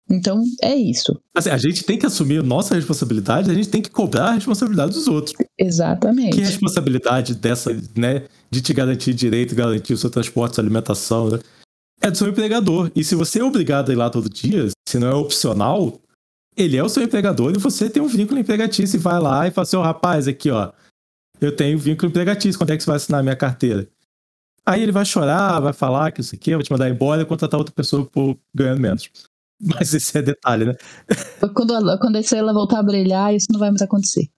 Então, 0.10 0.44
é 0.62 0.76
isso. 0.76 1.20
Assim, 1.36 1.50
a 1.50 1.58
gente 1.58 1.84
tem 1.84 1.98
que 1.98 2.06
assumir 2.06 2.44
nossa 2.44 2.76
responsabilidade, 2.76 3.50
a 3.50 3.54
gente 3.54 3.70
tem 3.70 3.82
que 3.82 3.90
cobrar 3.90 4.28
a 4.28 4.34
responsabilidade 4.34 4.94
dos 4.94 5.08
outros. 5.08 5.36
Exatamente. 5.58 6.36
Que 6.36 6.42
responsabilidade 6.42 7.34
dessa, 7.34 7.72
né, 7.96 8.26
de 8.52 8.62
te 8.62 8.74
garantir 8.74 9.14
direito, 9.14 9.56
garantir 9.56 9.94
o 9.94 9.98
seu 9.98 10.10
transporte, 10.10 10.56
sua 10.56 10.64
alimentação, 10.64 11.30
né, 11.32 11.40
é 12.02 12.12
do 12.12 12.18
seu 12.18 12.28
empregador. 12.28 12.92
E 12.96 13.04
se 13.04 13.16
você 13.16 13.40
é 13.40 13.44
obrigado 13.44 13.90
a 13.90 13.94
ir 13.94 13.96
lá 13.96 14.10
todo 14.10 14.30
dia, 14.30 14.70
se 14.88 15.00
não 15.00 15.08
é 15.08 15.14
opcional, 15.14 16.00
ele 16.56 16.78
é 16.78 16.84
o 16.84 16.90
seu 16.90 17.04
empregador 17.04 17.54
e 17.56 17.60
você 17.60 17.90
tem 17.90 18.02
um 18.02 18.08
vínculo 18.08 18.40
empregatício 18.40 18.98
e 18.98 19.00
vai 19.00 19.20
lá 19.20 19.48
e 19.48 19.52
fala 19.52 19.64
assim, 19.64 19.76
oh, 19.76 19.82
rapaz, 19.82 20.28
aqui, 20.28 20.52
ó, 20.52 20.72
eu 21.42 21.56
tenho 21.56 21.80
vínculo 21.80 22.10
empregatício, 22.10 22.60
quando 22.60 22.72
é 22.72 22.78
que 22.78 22.84
você 22.84 22.88
vai 22.88 22.98
assinar 22.98 23.20
a 23.22 23.24
minha 23.24 23.36
carteira? 23.36 23.88
Aí 24.66 24.82
ele 24.82 24.92
vai 24.92 25.06
chorar, 25.06 25.60
vai 25.60 25.74
falar 25.74 26.12
que 26.12 26.22
isso 26.22 26.34
aqui, 26.34 26.54
vai 26.54 26.64
te 26.64 26.72
mandar 26.72 26.90
embora 26.90 27.22
e 27.22 27.26
contratar 27.26 27.60
outra 27.60 27.74
pessoa 27.74 28.06
por 28.06 28.38
ganhando 28.54 28.82
menos. 28.82 29.10
Mas 29.62 29.94
esse 29.94 30.18
é 30.18 30.22
detalhe, 30.22 30.66
né? 30.66 30.74
Quando, 31.54 31.74
quando 32.00 32.16
a 32.18 32.20
estrela 32.20 32.54
voltar 32.54 32.80
a 32.80 32.84
brilhar, 32.84 33.34
isso 33.34 33.48
não 33.52 33.60
vai 33.60 33.70
mais 33.70 33.82
acontecer. 33.82 34.30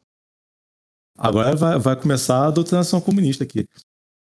Agora 1.17 1.55
vai, 1.55 1.79
vai 1.79 1.95
começar 1.99 2.45
a 2.45 2.51
doutrinação 2.51 3.01
comunista 3.01 3.43
aqui. 3.43 3.67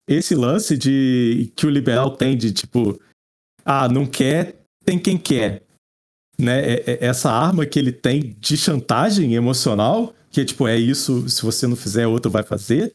Esse 0.09 0.35
lance 0.35 0.77
de 0.77 1.53
que 1.55 1.67
o 1.67 1.71
liberal 1.71 2.17
tem 2.17 2.37
de 2.37 2.53
tipo, 2.53 2.99
ah, 3.65 3.89
não 3.89 4.07
quer, 4.07 4.65
tem 4.85 4.99
quem 4.99 5.19
quer. 5.19 5.63
Né? 6.39 6.61
É, 6.61 6.91
é 6.93 7.07
essa 7.07 7.31
arma 7.31 7.67
que 7.67 7.79
ele 7.79 7.93
tem 7.93 8.35
de 8.41 8.57
chantagem 8.57 9.35
emocional, 9.35 10.15
que 10.31 10.41
é 10.41 10.45
tipo, 10.45 10.67
é 10.67 10.77
isso, 10.77 11.29
se 11.29 11.43
você 11.43 11.67
não 11.67 11.77
fizer, 11.77 12.07
outro 12.07 12.31
vai 12.31 12.43
fazer, 12.43 12.95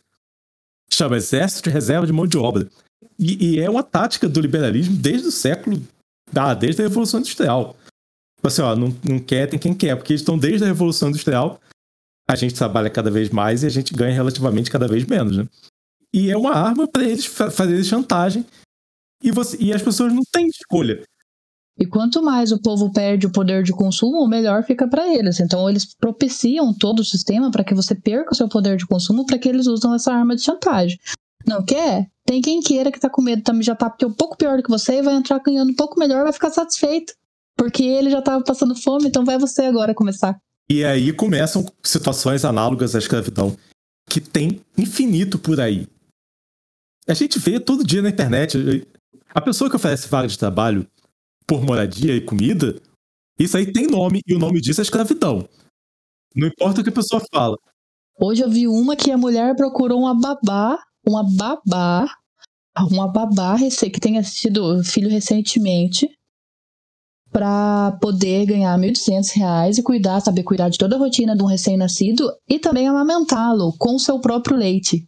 chama 0.91 1.17
exército 1.17 1.69
de 1.69 1.74
reserva 1.74 2.08
de 2.08 2.13
mão 2.13 2.26
de 2.26 2.38
obra. 2.38 2.67
E, 3.19 3.56
e 3.56 3.60
é 3.60 3.69
uma 3.69 3.84
tática 3.84 4.28
do 4.28 4.41
liberalismo 4.41 4.98
desde 4.98 5.28
o 5.28 5.32
século 5.32 5.80
ah, 6.38 6.54
desde 6.54 6.82
a 6.82 6.88
Revolução 6.88 7.19
Industrial. 7.19 7.76
Tipo 8.38 8.48
assim, 8.48 8.62
ó, 8.62 8.76
não, 8.76 8.95
não 9.04 9.19
quer, 9.19 9.48
tem 9.48 9.60
quem 9.60 9.74
quer, 9.74 9.95
porque 9.95 10.13
eles 10.13 10.21
estão 10.21 10.38
desde 10.38 10.63
a 10.63 10.67
Revolução 10.67 11.10
Industrial, 11.10 11.60
a 12.28 12.36
gente 12.36 12.56
trabalha 12.56 12.89
cada 12.89 13.12
vez 13.12 13.30
mais 13.30 13.63
e 13.63 13.65
a 13.65 13.69
gente 13.69 13.93
ganha 13.93 14.13
relativamente 14.13 14.71
cada 14.71 14.88
vez 14.88 15.06
menos, 15.06 15.38
né? 15.38 15.48
E 16.13 16.32
é 16.32 16.38
uma 16.38 16.54
arma 16.54 16.88
para 16.88 17.04
eles 17.04 17.26
fazerem 17.26 17.84
chantagem 17.84 18.45
e, 19.21 19.32
você, 19.32 19.58
e 19.60 19.74
as 19.74 19.82
pessoas 19.82 20.13
não 20.13 20.24
têm 20.32 20.48
escolha. 20.48 21.04
E 21.78 21.86
quanto 21.86 22.24
mais 22.24 22.54
o 22.54 22.62
povo 22.62 22.91
perde 22.91 23.28
o 23.28 23.32
poder 23.32 23.62
de 23.62 23.74
consumo, 23.74 24.26
melhor 24.28 24.63
fica 24.63 24.88
para 24.88 25.13
eles. 25.13 25.41
Então 25.41 25.69
eles 25.69 25.93
propiciam 25.93 26.74
todo 26.74 27.02
o 27.02 27.06
sistema 27.06 27.52
para 27.52 27.65
que 27.65 27.74
você 27.74 27.93
perca 27.93 28.32
o 28.32 28.36
seu 28.36 28.48
poder 28.48 28.78
de 28.78 28.88
consumo 28.88 29.26
para 29.26 29.38
que 29.38 29.50
eles 29.50 29.67
usam 29.67 29.93
essa 29.93 30.13
arma 30.13 30.36
de 30.36 30.41
chantagem. 30.41 30.98
Não 31.47 31.63
quer? 31.63 32.10
Tem 32.25 32.41
quem 32.41 32.60
queira 32.60 32.91
que 32.91 32.99
tá 32.99 33.10
com 33.10 33.21
medo 33.21 33.43
também 33.43 33.62
já 33.62 33.75
tá 33.75 33.89
porque 33.89 34.03
é 34.03 34.08
um 34.08 34.13
pouco 34.13 34.36
pior 34.36 34.58
do 34.58 34.63
que 34.63 34.69
você 34.69 34.97
e 34.97 35.01
vai 35.01 35.13
entrar 35.13 35.39
ganhando 35.39 35.71
um 35.71 35.75
pouco 35.75 35.99
melhor 35.99 36.23
vai 36.23 36.34
ficar 36.34 36.49
satisfeito. 36.49 37.13
Porque 37.55 37.84
ele 37.84 38.10
já 38.10 38.21
tava 38.21 38.43
passando 38.43 38.75
fome, 38.75 39.08
então 39.08 39.23
vai 39.23 39.38
você 39.38 39.63
agora 39.63 39.93
começar. 39.93 40.38
E 40.69 40.84
aí 40.84 41.13
começam 41.13 41.65
situações 41.84 42.43
análogas 42.43 42.95
à 42.95 42.99
escravidão, 42.99 43.55
que 44.10 44.19
tem 44.19 44.60
infinito 44.77 45.38
por 45.38 45.62
aí. 45.62 45.88
A 47.08 47.13
gente 47.13 47.38
vê 47.38 47.60
todo 47.60 47.86
dia 47.86 48.01
na 48.01 48.10
internet. 48.10 48.86
A 49.29 49.39
pessoa 49.39 49.69
que 49.69 49.75
oferece 49.75 50.10
vaga 50.10 50.27
de 50.27 50.38
trabalho 50.38 50.88
por 51.45 51.63
moradia 51.63 52.15
e 52.15 52.21
comida, 52.21 52.81
isso 53.39 53.55
aí 53.55 53.71
tem 53.71 53.86
nome, 53.86 54.21
e 54.25 54.34
o 54.34 54.39
nome 54.39 54.60
disso 54.60 54.81
é 54.81 54.84
escravidão. 54.84 55.47
Não 56.36 56.47
importa 56.47 56.81
o 56.81 56.84
que 56.84 56.89
a 56.89 56.93
pessoa 56.93 57.21
fala. 57.31 57.58
Hoje 58.19 58.41
eu 58.41 58.49
vi 58.49 58.67
uma 58.67 58.95
que 58.95 59.12
a 59.12 59.17
mulher 59.17 59.55
procurou 59.55 59.99
uma 59.99 60.19
babá 60.19 60.79
uma 61.07 61.23
babá, 61.23 62.07
uma 62.91 63.07
babá 63.07 63.57
que 63.57 63.99
tenha 63.99 64.21
tido 64.23 64.83
filho 64.83 65.09
recentemente, 65.09 66.09
para 67.31 67.91
poder 68.01 68.45
ganhar 68.45 68.79
R$ 68.79 68.91
1.200 68.91 69.77
e 69.77 69.83
cuidar, 69.83 70.21
saber 70.21 70.43
cuidar 70.43 70.69
de 70.69 70.77
toda 70.77 70.95
a 70.95 70.99
rotina 70.99 71.35
de 71.35 71.43
um 71.43 71.47
recém-nascido 71.47 72.31
e 72.47 72.57
também 72.59 72.87
amamentá-lo 72.87 73.73
com 73.77 73.95
o 73.95 73.99
seu 73.99 74.19
próprio 74.19 74.55
leite. 74.55 75.05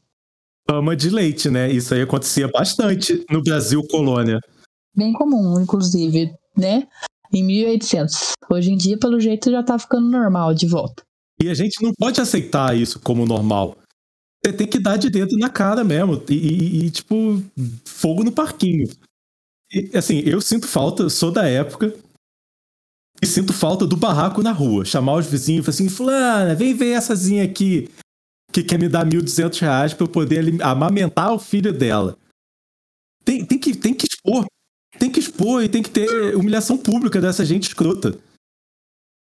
Ama 0.69 0.93
de 0.93 1.10
leite, 1.10 1.49
né? 1.49 1.71
Isso 1.71 1.93
aí 1.93 2.01
acontecia 2.01 2.49
bastante 2.49 3.23
no 3.31 3.41
Brasil 3.41 3.81
colônia. 3.89 4.39
Bem 4.93 5.13
comum, 5.13 5.57
inclusive, 5.62 6.29
né? 6.57 6.86
Em 7.33 7.43
1800. 7.43 8.33
Hoje 8.51 8.71
em 8.71 8.77
dia, 8.77 8.97
pelo 8.97 9.21
jeito, 9.21 9.49
já 9.49 9.63
tá 9.63 9.79
ficando 9.79 10.10
normal 10.10 10.53
de 10.53 10.67
volta. 10.67 11.03
E 11.41 11.49
a 11.49 11.53
gente 11.53 11.81
não 11.81 11.93
pode 11.97 12.19
aceitar 12.19 12.75
isso 12.75 12.99
como 12.99 13.25
normal. 13.25 13.77
Você 14.47 14.53
tem 14.53 14.67
que 14.67 14.79
dar 14.79 14.95
de 14.95 15.10
dedo 15.10 15.38
na 15.38 15.49
cara 15.49 15.83
mesmo. 15.83 16.23
E, 16.29 16.33
e, 16.33 16.86
e 16.86 16.91
tipo, 16.91 17.43
fogo 17.83 18.23
no 18.23 18.31
parquinho. 18.31 18.88
E, 19.69 19.91
assim, 19.93 20.19
eu 20.19 20.39
sinto 20.39 20.67
falta, 20.67 21.10
sou 21.10 21.31
da 21.31 21.45
época. 21.45 21.93
E 23.21 23.25
sinto 23.25 23.51
falta 23.51 23.86
do 23.86 23.97
barraco 23.97 24.41
na 24.41 24.53
rua. 24.53 24.86
Chamar 24.86 25.15
os 25.15 25.25
vizinhos 25.25 25.63
e 25.63 25.65
falar 25.65 25.73
assim: 25.73 25.89
Fulana, 25.89 26.55
vem 26.55 26.73
veressazinha 26.73 27.43
aqui 27.43 27.89
que 28.53 28.63
quer 28.63 28.79
me 28.79 28.88
dar 28.88 29.05
1.200 29.05 29.60
reais 29.60 29.93
pra 29.93 30.05
eu 30.05 30.10
poder 30.10 30.62
amamentar 30.63 31.33
o 31.33 31.39
filho 31.39 31.73
dela. 31.73 32.17
Tem, 33.25 33.43
tem, 33.43 33.60
que, 33.60 33.75
tem 33.75 33.93
que 33.93 34.07
expor. 34.10 34.45
Tem 34.97 35.12
que 35.12 35.19
expor 35.19 35.62
e 35.62 35.67
tem 35.67 35.83
que 35.83 35.89
ter 35.89 36.36
humilhação 36.38 36.77
pública 36.77 37.19
dessa 37.19 37.43
gente 37.43 37.67
escrota. 37.67 38.17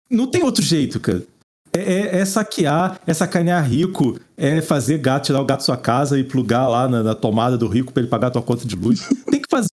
Não 0.09 0.31
tem 0.31 0.45
outro 0.45 0.63
jeito, 0.63 1.01
cara. 1.01 1.27
É, 1.73 1.81
é, 1.81 2.19
é, 2.21 2.25
saquear, 2.25 3.01
é 3.05 3.13
sacanear 3.13 3.69
rico, 3.69 4.19
é 4.39 4.63
fazer 4.63 4.99
gato, 4.99 5.27
tirar 5.27 5.41
o 5.41 5.45
gato 5.45 5.59
da 5.59 5.65
sua 5.65 5.77
casa 5.77 6.17
e 6.17 6.23
plugar 6.23 6.69
lá 6.69 6.89
na, 6.89 7.03
na 7.03 7.15
tomada 7.15 7.59
do 7.59 7.67
rico 7.67 7.93
para 7.93 8.03
ele 8.03 8.11
pagar 8.11 8.29
a 8.29 8.31
tua 8.31 8.43
conta 8.43 8.65
de 8.65 8.77
luz. 8.77 9.09
Tem 9.29 9.43
que 9.43 9.49
fazer 9.51 9.69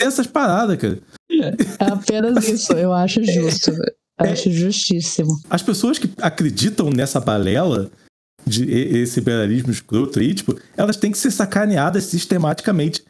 essas 0.00 0.26
paradas, 0.26 0.76
cara. 0.76 0.98
É 1.30 1.84
apenas 1.84 2.46
isso, 2.48 2.72
eu 2.72 2.92
acho 2.92 3.22
justo. 3.22 3.70
Eu 3.70 4.26
é, 4.26 4.32
acho 4.32 4.50
justíssimo. 4.50 5.40
As 5.48 5.62
pessoas 5.62 5.98
que 5.98 6.10
acreditam 6.20 6.90
nessa 6.90 7.20
balela 7.20 7.88
de 8.44 8.64
esse 8.68 9.20
imperialismo 9.20 9.70
escroto 9.70 10.18
aí, 10.18 10.34
tipo, 10.34 10.58
elas 10.76 10.96
têm 10.96 11.12
que 11.12 11.18
ser 11.18 11.30
sacaneadas 11.30 12.04
sistematicamente. 12.04 13.04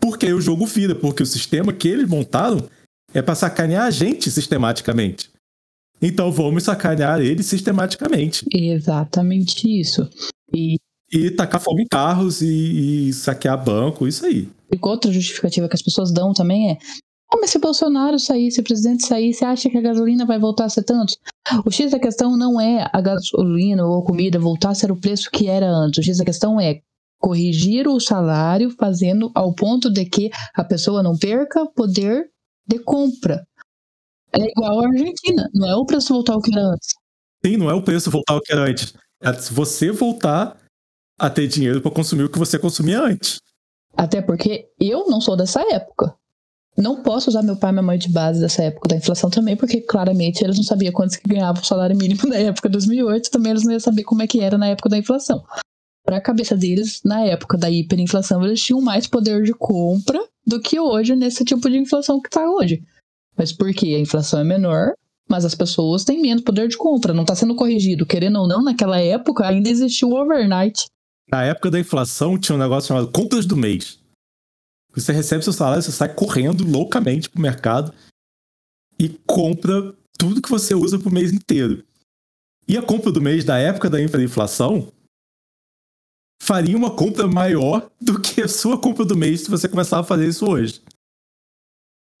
Porque 0.00 0.26
aí 0.26 0.32
o 0.32 0.40
jogo 0.40 0.66
vira, 0.66 0.94
porque 0.94 1.22
o 1.22 1.26
sistema 1.26 1.72
que 1.72 1.88
eles 1.88 2.08
montaram 2.08 2.68
é 3.12 3.20
para 3.20 3.34
sacanear 3.34 3.86
a 3.86 3.90
gente 3.90 4.30
sistematicamente. 4.30 5.30
Então 6.00 6.30
vamos 6.30 6.64
sacanear 6.64 7.20
eles 7.20 7.46
sistematicamente. 7.46 8.44
Exatamente 8.52 9.68
isso. 9.68 10.08
E, 10.54 10.76
e 11.12 11.30
tacar 11.30 11.60
fogo 11.60 11.80
em 11.80 11.86
carros 11.86 12.42
e, 12.42 13.08
e 13.08 13.12
saquear 13.12 13.62
banco, 13.62 14.06
isso 14.06 14.26
aí. 14.26 14.48
E 14.72 14.78
outra 14.82 15.12
justificativa 15.12 15.68
que 15.68 15.76
as 15.76 15.82
pessoas 15.82 16.12
dão 16.12 16.32
também 16.32 16.72
é: 16.72 16.78
como 17.28 17.42
mas 17.42 17.50
se 17.50 17.58
Bolsonaro 17.58 18.18
sair, 18.18 18.50
se 18.50 18.60
o 18.60 18.64
presidente 18.64 19.06
sair, 19.06 19.32
você 19.34 19.44
acha 19.44 19.68
que 19.68 19.76
a 19.76 19.80
gasolina 19.80 20.24
vai 20.24 20.38
voltar 20.38 20.66
a 20.66 20.68
ser 20.68 20.84
tanto? 20.84 21.14
O 21.64 21.70
X 21.70 21.90
da 21.90 21.98
questão 21.98 22.36
não 22.36 22.60
é 22.60 22.88
a 22.92 23.00
gasolina 23.00 23.84
ou 23.84 24.00
a 24.00 24.04
comida 24.04 24.38
voltar 24.38 24.70
a 24.70 24.74
ser 24.74 24.92
o 24.92 24.96
preço 24.96 25.30
que 25.30 25.48
era 25.48 25.68
antes. 25.68 25.98
O 25.98 26.02
X 26.02 26.18
da 26.18 26.24
questão 26.24 26.60
é 26.60 26.80
corrigir 27.18 27.88
o 27.88 27.98
salário, 27.98 28.70
fazendo 28.70 29.30
ao 29.34 29.52
ponto 29.54 29.90
de 29.90 30.04
que 30.04 30.30
a 30.54 30.62
pessoa 30.62 31.02
não 31.02 31.16
perca 31.16 31.66
poder 31.66 32.30
de 32.66 32.78
compra. 32.78 33.44
É 34.38 34.50
igual 34.50 34.80
a 34.80 34.86
Argentina, 34.88 35.48
não 35.54 35.68
é 35.68 35.74
o 35.74 35.86
preço 35.86 36.12
voltar 36.12 36.34
ao 36.34 36.42
que 36.42 36.52
era 36.52 36.66
antes. 36.66 36.90
Sim, 37.44 37.56
não 37.56 37.70
é 37.70 37.74
o 37.74 37.82
preço 37.82 38.10
voltar 38.10 38.34
ao 38.34 38.40
que 38.40 38.52
era 38.52 38.68
antes. 38.68 38.94
É 39.22 39.32
se 39.32 39.52
você 39.52 39.90
voltar 39.90 40.56
a 41.18 41.30
ter 41.30 41.46
dinheiro 41.46 41.80
para 41.80 41.90
consumir 41.90 42.24
o 42.24 42.28
que 42.28 42.38
você 42.38 42.58
consumia 42.58 43.00
antes. 43.00 43.38
Até 43.96 44.20
porque 44.20 44.68
eu 44.78 45.08
não 45.08 45.20
sou 45.20 45.36
dessa 45.36 45.62
época. 45.72 46.14
Não 46.76 47.02
posso 47.02 47.30
usar 47.30 47.42
meu 47.42 47.56
pai 47.56 47.70
e 47.70 47.72
minha 47.72 47.82
mãe 47.82 47.98
de 47.98 48.10
base 48.10 48.38
dessa 48.38 48.62
época 48.62 48.88
da 48.88 48.96
inflação 48.96 49.30
também, 49.30 49.56
porque 49.56 49.80
claramente 49.80 50.44
eles 50.44 50.58
não 50.58 50.64
sabiam 50.64 50.92
quantos 50.92 51.16
que 51.16 51.26
ganhavam 51.26 51.62
o 51.62 51.64
salário 51.64 51.96
mínimo 51.96 52.20
na 52.28 52.36
época 52.36 52.68
de 52.68 52.72
2008, 52.72 53.30
também 53.30 53.52
eles 53.52 53.64
não 53.64 53.72
iam 53.72 53.80
saber 53.80 54.04
como 54.04 54.22
é 54.22 54.26
que 54.26 54.40
era 54.40 54.58
na 54.58 54.68
época 54.68 54.90
da 54.90 54.98
inflação. 54.98 55.42
Para 56.04 56.18
a 56.18 56.20
cabeça 56.20 56.54
deles, 56.54 57.00
na 57.02 57.24
época 57.24 57.56
da 57.56 57.70
hiperinflação, 57.70 58.44
eles 58.44 58.62
tinham 58.62 58.80
mais 58.82 59.06
poder 59.06 59.42
de 59.42 59.52
compra 59.52 60.22
do 60.46 60.60
que 60.60 60.78
hoje 60.78 61.16
nesse 61.16 61.44
tipo 61.44 61.68
de 61.70 61.78
inflação 61.78 62.20
que 62.20 62.28
está 62.28 62.48
hoje. 62.48 62.82
Mas 63.36 63.52
por 63.52 63.72
quê? 63.72 63.94
A 63.94 64.00
inflação 64.00 64.40
é 64.40 64.44
menor, 64.44 64.92
mas 65.28 65.44
as 65.44 65.54
pessoas 65.54 66.04
têm 66.04 66.22
menos 66.22 66.42
poder 66.42 66.68
de 66.68 66.76
compra, 66.76 67.12
não 67.12 67.22
está 67.22 67.34
sendo 67.34 67.54
corrigido. 67.54 68.06
Querendo 68.06 68.40
ou 68.40 68.48
não, 68.48 68.62
naquela 68.62 68.98
época 68.98 69.46
ainda 69.46 69.68
existiu 69.68 70.10
o 70.10 70.20
overnight. 70.20 70.86
Na 71.30 71.42
época 71.44 71.70
da 71.70 71.80
inflação 71.80 72.38
tinha 72.38 72.56
um 72.56 72.60
negócio 72.60 72.88
chamado 72.88 73.10
compras 73.10 73.44
do 73.44 73.56
mês. 73.56 73.98
Você 74.94 75.12
recebe 75.12 75.44
seu 75.44 75.52
salário, 75.52 75.82
você 75.82 75.92
sai 75.92 76.14
correndo 76.14 76.64
loucamente 76.64 77.28
pro 77.28 77.42
mercado 77.42 77.92
e 78.98 79.10
compra 79.26 79.94
tudo 80.16 80.40
que 80.40 80.48
você 80.48 80.74
usa 80.74 80.98
pro 80.98 81.12
mês 81.12 81.32
inteiro. 81.32 81.84
E 82.66 82.76
a 82.78 82.82
compra 82.82 83.12
do 83.12 83.20
mês 83.20 83.44
da 83.44 83.58
época 83.58 83.90
da 83.90 84.00
inflação 84.02 84.90
faria 86.42 86.76
uma 86.76 86.94
compra 86.94 87.26
maior 87.26 87.90
do 88.00 88.20
que 88.20 88.40
a 88.40 88.48
sua 88.48 88.78
compra 88.78 89.04
do 89.04 89.16
mês 89.16 89.42
se 89.42 89.50
você 89.50 89.68
começar 89.68 90.00
a 90.00 90.04
fazer 90.04 90.28
isso 90.28 90.48
hoje. 90.48 90.80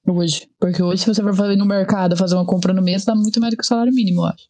Hoje. 0.06 0.48
Porque 0.58 0.82
hoje, 0.82 1.02
se 1.02 1.08
você 1.08 1.22
for 1.22 1.34
fazer 1.34 1.56
no 1.56 1.66
mercado 1.66 2.16
fazer 2.16 2.34
uma 2.34 2.46
compra 2.46 2.72
no 2.72 2.82
mês, 2.82 3.04
dá 3.04 3.14
muito 3.14 3.40
mais 3.40 3.52
do 3.52 3.56
que 3.56 3.64
o 3.64 3.66
salário 3.66 3.92
mínimo, 3.92 4.22
eu 4.22 4.26
acho. 4.26 4.48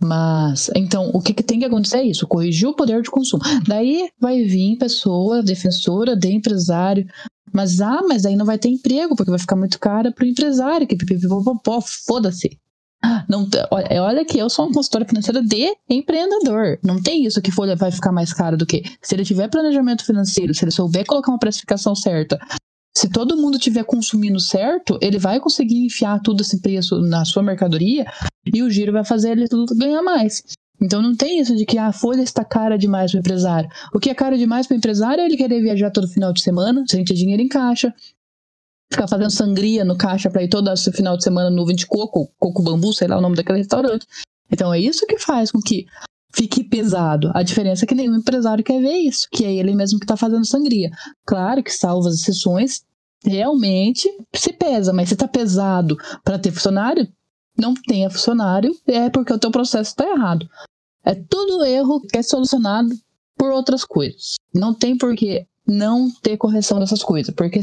Mas, 0.00 0.70
então, 0.76 1.10
o 1.12 1.20
que, 1.20 1.34
que, 1.34 1.42
tem 1.42 1.58
que 1.58 1.64
acontecer 1.64 1.98
é 1.98 2.04
isso: 2.04 2.26
corrigir 2.26 2.68
o 2.68 2.74
poder 2.74 3.02
de 3.02 3.10
consumo. 3.10 3.42
Daí 3.66 4.08
vai 4.20 4.44
vir 4.44 4.78
pessoa 4.78 5.42
defensora 5.42 6.16
de 6.16 6.28
empresário. 6.28 7.06
Mas, 7.52 7.80
ah, 7.80 8.02
mas 8.06 8.24
aí 8.24 8.36
não 8.36 8.46
vai 8.46 8.58
ter 8.58 8.68
emprego, 8.68 9.16
porque 9.16 9.30
vai 9.30 9.40
ficar 9.40 9.56
muito 9.56 9.80
caro 9.80 10.12
para 10.12 10.24
o 10.24 10.28
empresário. 10.28 10.86
Que 10.86 10.96
foda-se. 12.06 12.58
Não, 13.28 13.48
olha, 13.70 14.02
olha 14.02 14.24
que 14.24 14.38
eu 14.38 14.50
sou 14.50 14.66
uma 14.66 14.74
consultora 14.74 15.04
financeira 15.04 15.42
de 15.42 15.74
empreendedor. 15.88 16.78
Não 16.82 17.00
tem 17.00 17.24
isso 17.24 17.40
que 17.40 17.50
folha 17.50 17.76
vai 17.76 17.90
ficar 17.90 18.12
mais 18.12 18.32
caro 18.32 18.56
do 18.56 18.66
que. 18.66 18.82
Se 19.02 19.14
ele 19.14 19.24
tiver 19.24 19.48
planejamento 19.48 20.04
financeiro, 20.04 20.54
se 20.54 20.64
ele 20.64 20.70
souber 20.70 21.06
colocar 21.06 21.30
uma 21.30 21.38
precificação 21.38 21.94
certa, 21.94 22.38
se 22.98 23.08
todo 23.08 23.36
mundo 23.36 23.58
estiver 23.58 23.84
consumindo 23.84 24.40
certo, 24.40 24.98
ele 25.00 25.20
vai 25.20 25.38
conseguir 25.38 25.84
enfiar 25.84 26.20
tudo 26.20 26.40
esse 26.40 26.60
preço 26.60 27.00
na 27.00 27.24
sua 27.24 27.44
mercadoria 27.44 28.04
e 28.52 28.60
o 28.60 28.68
giro 28.68 28.92
vai 28.92 29.04
fazer 29.04 29.30
ele 29.30 29.46
ganhar 29.76 30.02
mais. 30.02 30.42
Então 30.82 31.00
não 31.00 31.14
tem 31.14 31.38
isso 31.38 31.54
de 31.54 31.64
que 31.64 31.78
a 31.78 31.92
folha 31.92 32.22
está 32.22 32.44
cara 32.44 32.76
demais 32.76 33.12
para 33.12 33.18
o 33.18 33.20
empresário. 33.20 33.70
O 33.94 34.00
que 34.00 34.10
é 34.10 34.14
caro 34.14 34.36
demais 34.36 34.66
para 34.66 34.74
o 34.74 34.78
empresário 34.78 35.22
é 35.22 35.26
ele 35.26 35.36
querer 35.36 35.62
viajar 35.62 35.92
todo 35.92 36.08
final 36.08 36.32
de 36.32 36.42
semana, 36.42 36.84
sem 36.88 37.04
ter 37.04 37.14
dinheiro 37.14 37.40
em 37.40 37.46
caixa, 37.46 37.94
ficar 38.92 39.06
fazendo 39.06 39.30
sangria 39.30 39.84
no 39.84 39.96
caixa 39.96 40.28
para 40.28 40.42
ir 40.42 40.48
todo 40.48 40.68
final 40.92 41.16
de 41.16 41.22
semana 41.22 41.50
nuvem 41.50 41.76
de 41.76 41.86
coco, 41.86 42.28
coco 42.36 42.64
bambu, 42.64 42.92
sei 42.92 43.06
lá 43.06 43.16
o 43.16 43.20
nome 43.20 43.36
daquele 43.36 43.58
restaurante. 43.58 44.08
Então 44.50 44.74
é 44.74 44.80
isso 44.80 45.06
que 45.06 45.20
faz 45.20 45.52
com 45.52 45.60
que 45.60 45.86
fique 46.32 46.64
pesado. 46.64 47.30
A 47.34 47.42
diferença 47.42 47.84
é 47.84 47.88
que 47.88 47.94
nenhum 47.94 48.16
empresário 48.16 48.64
quer 48.64 48.80
ver 48.80 48.98
isso, 48.98 49.28
que 49.30 49.44
é 49.44 49.52
ele 49.54 49.74
mesmo 49.74 49.98
que 49.98 50.04
está 50.04 50.16
fazendo 50.16 50.46
sangria. 50.46 50.90
Claro 51.26 51.62
que 51.62 51.72
salva 51.72 52.08
as 52.08 52.16
exceções, 52.16 52.82
realmente 53.24 54.08
se 54.34 54.52
pesa, 54.52 54.92
mas 54.92 55.08
se 55.08 55.14
está 55.14 55.26
pesado 55.26 55.96
para 56.24 56.38
ter 56.38 56.52
funcionário, 56.52 57.08
não 57.56 57.74
tenha 57.74 58.10
funcionário, 58.10 58.74
é 58.86 59.10
porque 59.10 59.32
o 59.32 59.38
teu 59.38 59.50
processo 59.50 59.90
está 59.90 60.08
errado. 60.08 60.48
É 61.04 61.14
tudo 61.14 61.64
erro 61.64 62.00
que 62.00 62.18
é 62.18 62.22
solucionado 62.22 62.90
por 63.36 63.50
outras 63.50 63.84
coisas. 63.84 64.34
Não 64.54 64.74
tem 64.74 64.96
por 64.96 65.14
que 65.16 65.46
não 65.68 66.10
ter 66.22 66.36
correção 66.36 66.78
dessas 66.78 67.02
coisas, 67.02 67.34
porque 67.34 67.60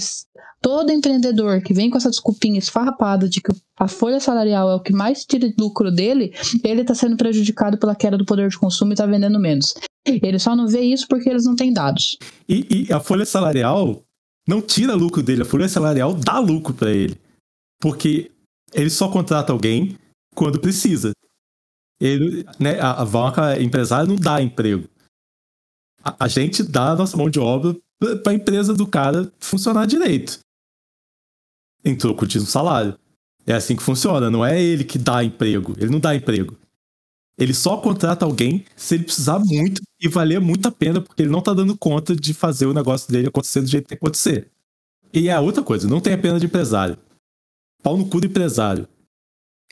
todo 0.61 0.91
empreendedor 0.91 1.61
que 1.61 1.73
vem 1.73 1.89
com 1.89 1.97
essa 1.97 2.09
desculpinha 2.09 2.59
esfarrapada 2.59 3.27
de 3.27 3.41
que 3.41 3.51
a 3.77 3.87
folha 3.87 4.19
salarial 4.19 4.69
é 4.69 4.75
o 4.75 4.79
que 4.79 4.93
mais 4.93 5.25
tira 5.25 5.51
lucro 5.59 5.91
dele, 5.91 6.33
ele 6.63 6.81
está 6.81 6.93
sendo 6.95 7.17
prejudicado 7.17 7.77
pela 7.77 7.95
queda 7.95 8.17
do 8.17 8.25
poder 8.25 8.49
de 8.49 8.57
consumo 8.57 8.91
e 8.91 8.93
está 8.93 9.05
vendendo 9.05 9.39
menos. 9.39 9.73
Ele 10.05 10.37
só 10.37 10.55
não 10.55 10.67
vê 10.67 10.81
isso 10.81 11.07
porque 11.07 11.29
eles 11.29 11.45
não 11.45 11.55
têm 11.55 11.73
dados. 11.73 12.17
E, 12.47 12.87
e 12.87 12.93
a 12.93 12.99
folha 12.99 13.25
salarial 13.25 14.03
não 14.47 14.61
tira 14.61 14.93
lucro 14.93 15.23
dele, 15.23 15.41
a 15.41 15.45
folha 15.45 15.67
salarial 15.67 16.13
dá 16.13 16.39
lucro 16.39 16.73
para 16.73 16.91
ele. 16.91 17.17
Porque 17.81 18.31
ele 18.73 18.89
só 18.89 19.09
contrata 19.09 19.51
alguém 19.51 19.97
quando 20.35 20.59
precisa. 20.59 21.11
Ele, 21.99 22.45
né, 22.59 22.79
a, 22.79 23.03
a 23.03 23.61
empresária 23.61 24.07
não 24.07 24.15
dá 24.15 24.41
emprego. 24.41 24.87
A, 26.03 26.25
a 26.25 26.27
gente 26.27 26.61
dá 26.61 26.91
a 26.91 26.95
nossa 26.95 27.17
mão 27.17 27.29
de 27.29 27.39
obra 27.39 27.75
para 27.99 28.31
a 28.31 28.35
empresa 28.35 28.73
do 28.73 28.85
cara 28.85 29.31
funcionar 29.39 29.85
direito. 29.85 30.39
Em 31.83 31.95
troco 31.95 32.25
um 32.25 32.45
salário. 32.45 32.97
É 33.45 33.53
assim 33.53 33.75
que 33.75 33.83
funciona, 33.83 34.31
não 34.31 34.43
é 34.43 34.61
ele 34.61 34.83
que 34.83 34.97
dá 34.97 35.23
emprego. 35.23 35.75
Ele 35.77 35.91
não 35.91 35.99
dá 35.99 36.15
emprego. 36.15 36.57
Ele 37.37 37.53
só 37.53 37.77
contrata 37.77 38.25
alguém 38.25 38.65
se 38.75 38.95
ele 38.95 39.03
precisar 39.03 39.39
muito 39.39 39.81
e 40.01 40.07
valer 40.07 40.39
muito 40.39 40.67
a 40.67 40.71
pena, 40.71 41.01
porque 41.01 41.21
ele 41.21 41.31
não 41.31 41.41
tá 41.41 41.53
dando 41.53 41.77
conta 41.77 42.15
de 42.15 42.33
fazer 42.33 42.65
o 42.65 42.73
negócio 42.73 43.11
dele 43.11 43.27
acontecer 43.27 43.61
do 43.61 43.67
jeito 43.67 43.83
que 43.83 43.89
tem 43.89 43.97
que 43.97 44.03
acontecer. 44.03 44.49
E 45.13 45.29
a 45.29 45.39
outra 45.39 45.61
coisa, 45.61 45.87
não 45.87 45.99
tem 45.99 46.13
a 46.13 46.17
pena 46.17 46.39
de 46.39 46.45
empresário. 46.45 46.97
Pau 47.83 47.97
no 47.97 48.07
cu 48.07 48.19
do 48.19 48.27
empresário. 48.27 48.87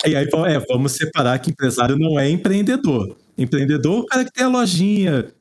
E 0.06 0.16
aí, 0.16 0.28
é, 0.48 0.60
vamos 0.60 0.92
separar 0.92 1.40
que 1.40 1.52
empresário 1.52 1.98
não 1.98 2.20
é 2.20 2.30
empreendedor. 2.30 3.18
Empreendedor 3.38 3.98
é 3.98 4.02
o 4.02 4.06
cara 4.06 4.26
que 4.26 4.32
tem 4.32 4.44
a 4.44 4.50
lojinha, 4.50 5.34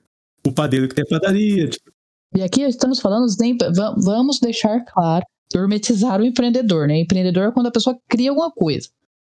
o 0.47 0.53
padeiro 0.53 0.89
que 0.89 0.95
tem 0.95 1.05
a 1.05 1.09
padaria. 1.09 1.69
Tipo. 1.69 1.91
E 2.35 2.43
aqui 2.43 2.63
estamos 2.63 2.99
falando, 2.99 3.27
vamos 3.99 4.41
deixar 4.41 4.85
claro, 4.85 5.25
hermetizar 5.55 6.21
o 6.21 6.25
empreendedor, 6.25 6.87
né? 6.89 7.01
Empreendedor 7.01 7.49
é 7.49 7.53
quando 7.53 7.67
a 7.67 7.73
pessoa 7.73 7.99
cria 8.09 8.31
alguma 8.31 8.51
coisa. 8.51 8.89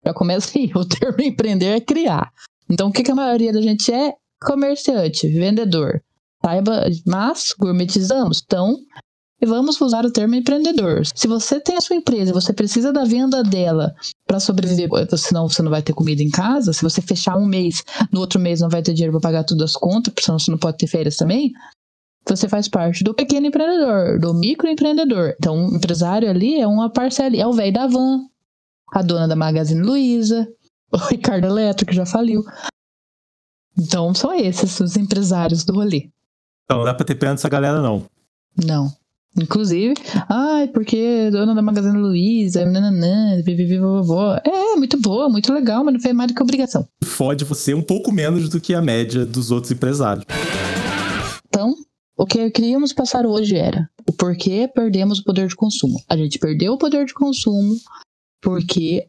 Já 0.05 0.13
começa 0.13 0.57
aí, 0.57 0.69
o 0.75 0.85
termo 0.85 1.21
empreender 1.21 1.77
é 1.77 1.79
criar. 1.79 2.31
Então, 2.69 2.89
o 2.89 2.91
que, 2.91 3.03
que 3.03 3.11
a 3.11 3.15
maioria 3.15 3.53
da 3.53 3.61
gente 3.61 3.91
é? 3.91 4.13
Comerciante, 4.41 5.27
vendedor. 5.27 6.01
Saiba, 6.43 6.85
mas 7.05 7.53
gourmetizamos. 7.57 8.41
Então, 8.45 8.77
vamos 9.45 9.79
usar 9.79 10.05
o 10.05 10.11
termo 10.11 10.35
empreendedor. 10.35 11.01
Se 11.15 11.27
você 11.27 11.59
tem 11.59 11.77
a 11.77 11.81
sua 11.81 11.95
empresa, 11.95 12.33
você 12.33 12.53
precisa 12.53 12.93
da 12.93 13.03
venda 13.03 13.43
dela 13.43 13.93
para 14.25 14.39
sobreviver, 14.39 14.89
senão 15.17 15.49
você 15.49 15.61
não 15.61 15.71
vai 15.71 15.81
ter 15.81 15.93
comida 15.93 16.21
em 16.21 16.29
casa. 16.29 16.73
Se 16.73 16.81
você 16.81 17.01
fechar 17.01 17.37
um 17.37 17.45
mês, 17.45 17.83
no 18.11 18.19
outro 18.19 18.39
mês 18.39 18.61
não 18.61 18.69
vai 18.69 18.81
ter 18.81 18.93
dinheiro 18.93 19.13
para 19.13 19.29
pagar 19.29 19.43
todas 19.43 19.71
as 19.71 19.75
contas, 19.75 20.13
senão 20.19 20.39
você 20.39 20.51
não 20.51 20.57
pode 20.57 20.77
ter 20.77 20.87
férias 20.87 21.15
também. 21.15 21.51
Você 22.29 22.47
faz 22.47 22.67
parte 22.67 23.03
do 23.03 23.13
pequeno 23.13 23.47
empreendedor, 23.47 24.19
do 24.19 24.33
microempreendedor. 24.33 25.33
Então, 25.37 25.67
o 25.67 25.75
empresário 25.75 26.29
ali 26.29 26.59
é 26.59 26.67
uma 26.67 26.89
parcela, 26.89 27.35
é 27.35 27.45
o 27.45 27.53
velho 27.53 27.73
da 27.73 27.87
van, 27.87 28.21
a 28.93 29.01
dona 29.01 29.27
da 29.27 29.35
Magazine 29.35 29.81
Luiza, 29.81 30.47
o 30.91 30.97
Ricardo 30.97 31.47
Eletro, 31.47 31.85
que 31.85 31.93
já 31.93 32.05
faliu. 32.05 32.43
Então 33.77 34.13
são 34.13 34.33
esses 34.33 34.79
os 34.79 34.97
empresários 34.97 35.63
do 35.63 35.73
rolê. 35.73 36.09
Então 36.65 36.79
não 36.79 36.85
dá 36.85 36.93
pra 36.93 37.05
ter 37.05 37.15
pena 37.15 37.33
dessa 37.33 37.49
galera, 37.49 37.81
não. 37.81 38.05
Não. 38.65 38.91
Inclusive, 39.37 39.93
ai, 40.27 40.67
porque 40.67 41.29
dona 41.31 41.53
da 41.53 41.61
Magazine 41.61 41.97
Luiza, 41.97 42.65
nananã, 42.65 43.37
vovó. 43.79 44.35
É, 44.43 44.75
muito 44.75 44.99
boa, 44.99 45.29
muito 45.29 45.53
legal, 45.53 45.83
mas 45.83 45.93
não 45.93 46.01
fez 46.01 46.15
mais 46.15 46.29
do 46.29 46.35
que 46.35 46.43
obrigação. 46.43 46.87
Fode 47.03 47.45
você 47.45 47.73
um 47.73 47.81
pouco 47.81 48.11
menos 48.11 48.49
do 48.49 48.59
que 48.59 48.73
a 48.73 48.81
média 48.81 49.25
dos 49.25 49.51
outros 49.51 49.71
empresários. 49.71 50.25
Então, 51.47 51.75
o 52.19 52.25
que 52.25 52.51
queríamos 52.51 52.91
passar 52.91 53.25
hoje 53.25 53.55
era 53.55 53.89
o 54.05 54.11
porquê 54.11 54.67
perdemos 54.67 55.19
o 55.19 55.23
poder 55.23 55.47
de 55.47 55.55
consumo. 55.55 56.03
A 56.09 56.17
gente 56.17 56.37
perdeu 56.37 56.73
o 56.73 56.77
poder 56.77 57.05
de 57.05 57.13
consumo 57.13 57.79
porque 58.41 59.07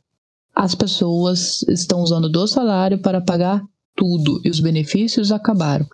as 0.55 0.77
pessoas 0.77 1.63
estão 1.63 2.03
usando 2.03 2.31
do 2.31 2.47
salário 2.47 3.03
para 3.03 3.21
pagar 3.21 3.65
tudo 3.97 4.41
e 4.45 4.49
os 4.49 4.61
benefícios 4.61 5.33
acabaram. 5.33 5.85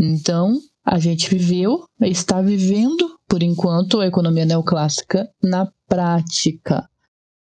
Então, 0.00 0.60
a 0.84 0.96
gente 1.00 1.28
viveu, 1.28 1.86
está 2.00 2.40
vivendo, 2.40 3.18
por 3.26 3.42
enquanto, 3.42 3.98
a 3.98 4.06
economia 4.06 4.46
neoclássica 4.46 5.28
na 5.42 5.68
prática. 5.88 6.88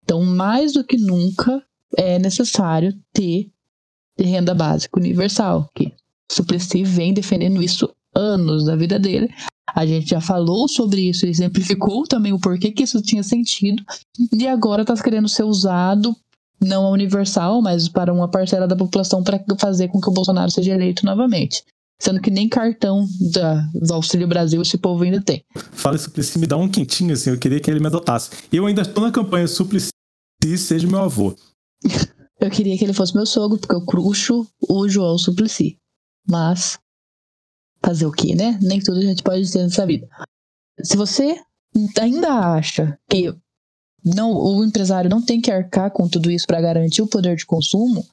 Então, 0.05 0.23
mais 0.23 0.71
do 0.71 0.85
que 0.85 0.97
nunca, 0.97 1.61
é 1.97 2.17
necessário 2.17 2.97
ter 3.11 3.51
renda 4.17 4.53
básica 4.53 4.97
universal, 4.97 5.69
que 5.75 5.93
Suplicy 6.31 6.83
vem 6.83 7.13
defendendo 7.13 7.61
isso 7.61 7.93
anos 8.17 8.65
da 8.65 8.75
vida 8.75 8.97
dele. 8.99 9.29
A 9.75 9.85
gente 9.85 10.09
já 10.09 10.21
falou 10.21 10.67
sobre 10.67 11.09
isso, 11.09 11.25
exemplificou 11.25 12.07
também 12.07 12.33
o 12.33 12.39
porquê 12.39 12.71
que 12.71 12.83
isso 12.83 13.01
tinha 13.01 13.21
sentido, 13.21 13.83
e 14.33 14.47
agora 14.47 14.81
está 14.81 14.95
querendo 14.95 15.27
ser 15.27 15.43
usado 15.43 16.15
não 16.59 16.85
a 16.85 16.89
universal, 16.89 17.61
mas 17.61 17.87
para 17.87 18.11
uma 18.11 18.29
parcela 18.29 18.67
da 18.67 18.75
população 18.75 19.23
para 19.23 19.43
fazer 19.59 19.89
com 19.89 20.01
que 20.01 20.09
o 20.09 20.13
Bolsonaro 20.13 20.49
seja 20.49 20.73
eleito 20.73 21.05
novamente. 21.05 21.63
Sendo 21.99 22.21
que 22.21 22.29
nem 22.29 22.47
cartão 22.47 23.07
da, 23.31 23.67
do 23.73 23.93
Auxílio 23.93 24.27
Brasil 24.27 24.61
esse 24.61 24.77
povo 24.77 25.03
ainda 25.03 25.21
tem. 25.21 25.43
Fala 25.71 25.97
Suplicy, 25.97 26.37
me 26.37 26.45
dá 26.45 26.55
um 26.55 26.69
quentinho 26.69 27.13
assim, 27.13 27.31
eu 27.31 27.39
queria 27.39 27.59
que 27.59 27.69
ele 27.69 27.79
me 27.79 27.87
adotasse. 27.87 28.29
Eu 28.51 28.67
ainda 28.67 28.83
estou 28.83 29.03
na 29.03 29.11
campanha 29.11 29.47
Suplicy, 29.47 29.89
seja 30.57 30.87
meu 30.87 30.99
avô. 30.99 31.35
eu 32.39 32.49
queria 32.51 32.77
que 32.77 32.83
ele 32.83 32.93
fosse 32.93 33.15
meu 33.15 33.25
sogro, 33.25 33.57
porque 33.57 33.75
eu 33.75 33.85
cruxo 33.85 34.47
o 34.69 34.87
João 34.87 35.17
Suplicy. 35.17 35.77
Mas, 36.27 36.77
fazer 37.83 38.05
o 38.05 38.11
quê, 38.11 38.35
né? 38.35 38.57
Nem 38.61 38.79
tudo 38.79 38.99
a 38.99 39.03
gente 39.03 39.23
pode 39.23 39.51
ter 39.51 39.63
nessa 39.63 39.85
vida. 39.85 40.07
Se 40.81 40.95
você 40.95 41.39
ainda 41.99 42.53
acha 42.53 42.97
que 43.09 43.33
não, 44.03 44.31
o 44.31 44.63
empresário 44.63 45.09
não 45.09 45.23
tem 45.23 45.41
que 45.41 45.51
arcar 45.51 45.91
com 45.91 46.07
tudo 46.07 46.31
isso 46.31 46.47
para 46.47 46.61
garantir 46.61 47.01
o 47.01 47.07
poder 47.07 47.35
de 47.35 47.45
consumo, 47.45 48.05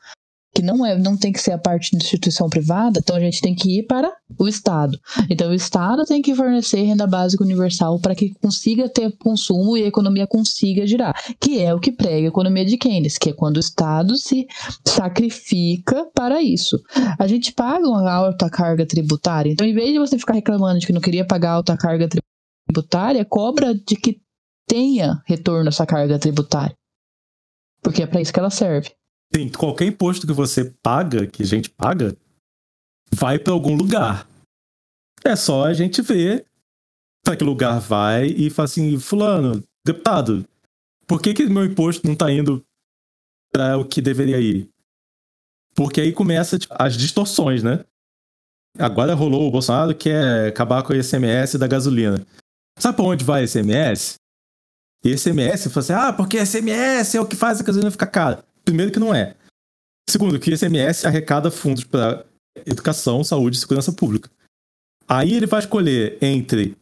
que 0.55 0.63
não 0.63 0.87
é, 0.87 0.97
não 0.97 1.17
tem 1.17 1.33
que 1.33 1.41
ser 1.41 1.51
a 1.51 1.59
parte 1.59 1.91
da 1.93 1.99
instituição 1.99 2.49
privada, 2.49 3.01
então 3.03 3.17
a 3.17 3.21
gente 3.21 3.41
tem 3.41 3.55
que 3.55 3.81
ir 3.81 3.83
para 3.83 4.13
o 4.39 4.47
Estado. 4.47 4.97
Então 5.29 5.51
o 5.51 5.55
Estado 5.55 6.05
tem 6.05 6.23
que 6.23 6.35
fornecer 6.35 6.83
renda 6.83 7.07
básica 7.07 7.43
universal 7.43 7.99
para 7.99 8.15
que 8.15 8.33
consiga 8.41 8.89
ter 8.89 9.11
consumo 9.19 9.77
e 9.77 9.83
a 9.83 9.89
economia 9.89 10.27
consiga 10.27 10.87
girar, 10.87 11.15
que 11.41 11.61
é 11.61 11.75
o 11.75 11.81
que 11.81 11.91
prega 11.91 12.27
a 12.27 12.29
economia 12.29 12.65
de 12.65 12.77
Keynes, 12.77 13.19
que 13.19 13.31
é 13.31 13.33
quando 13.33 13.57
o 13.57 13.61
Estado 13.61 14.17
se 14.17 14.47
sacrifica 14.87 16.07
para 16.15 16.41
isso. 16.41 16.81
A 17.19 17.27
gente 17.27 17.53
paga 17.53 17.89
uma 17.89 18.09
alta 18.11 18.49
carga 18.49 18.87
tributária, 18.87 19.51
então 19.51 19.67
em 19.67 19.75
vez 19.75 19.93
de 19.93 19.99
você 19.99 20.17
ficar 20.17 20.35
reclamando 20.35 20.79
de 20.79 20.87
que 20.87 20.93
não 20.93 21.01
queria 21.01 21.27
pagar 21.27 21.53
alta 21.53 21.77
carga 21.77 22.09
tributária, 22.69 23.25
cobra 23.25 23.75
de 23.75 23.97
que 23.97 24.21
tenha 24.69 25.21
retorno 25.27 25.69
essa 25.69 25.85
carga 25.85 26.19
tributária. 26.19 26.77
Porque 27.83 28.03
é 28.03 28.07
para 28.07 28.21
isso 28.21 28.33
que 28.33 28.39
ela 28.39 28.51
serve. 28.51 28.93
Sim, 29.35 29.49
qualquer 29.49 29.87
imposto 29.87 30.29
que 30.29 30.33
você 30.33 30.73
paga, 30.81 31.27
que 31.27 31.43
a 31.43 31.47
gente 31.47 31.69
paga, 31.69 32.17
vai 33.13 33.37
para 33.37 33.53
algum 33.53 33.75
lugar. 33.75 34.29
É 35.25 35.35
só 35.35 35.65
a 35.65 35.75
gente 35.75 36.01
ver 36.03 36.47
para 37.25 37.37
que 37.37 37.43
lugar 37.43 37.81
vai 37.81 38.27
e 38.27 38.49
falar 38.49 38.67
assim, 38.67 38.97
fulano, 38.99 39.65
deputado, 39.85 40.47
por 41.07 41.21
que, 41.21 41.35
que 41.35 41.47
meu 41.47 41.65
imposto 41.65 42.07
não 42.07 42.13
está 42.13 42.31
indo 42.31 42.65
para 43.53 43.77
o 43.77 43.85
que 43.85 44.01
deveria 44.01 44.39
ir? 44.39 44.69
Porque 45.75 46.01
aí 46.01 46.13
começa 46.13 46.57
tipo, 46.57 46.75
as 46.79 46.97
distorções, 46.97 47.63
né? 47.63 47.85
Agora 48.79 49.15
rolou 49.15 49.49
o 49.49 49.51
Bolsonaro 49.51 49.95
que 49.97 50.11
é 50.11 50.49
acabar 50.49 50.83
com 50.85 50.93
o 50.93 50.97
ICMS 50.97 51.59
da 51.59 51.67
gasolina. 51.67 52.25
Sabe 52.79 52.97
para 52.97 53.05
onde 53.07 53.25
vai 53.25 53.43
o 53.43 53.45
ICMS? 53.47 54.17
E 55.05 55.19
você 55.19 55.31
assim, 55.31 55.93
ah, 55.93 56.13
porque 56.13 56.41
ICMS 56.41 57.17
é 57.17 57.21
o 57.21 57.27
que 57.27 57.37
faz 57.37 57.61
a 57.61 57.65
gasolina 57.65 57.91
ficar 57.91 58.07
cara. 58.07 58.45
Primeiro 58.65 58.91
que 58.91 58.99
não 58.99 59.15
é. 59.15 59.35
Segundo, 60.09 60.39
que 60.39 60.53
ICMS 60.53 61.07
arrecada 61.07 61.51
fundos 61.51 61.85
para 61.85 62.25
educação, 62.67 63.25
saúde 63.25 63.57
e 63.57 63.61
segurança 63.61 63.93
pública. 63.93 64.31
Aí 65.09 65.35
ele 65.35 65.47
vai 65.47 65.61
escolher 65.61 66.19
entre 66.23 66.77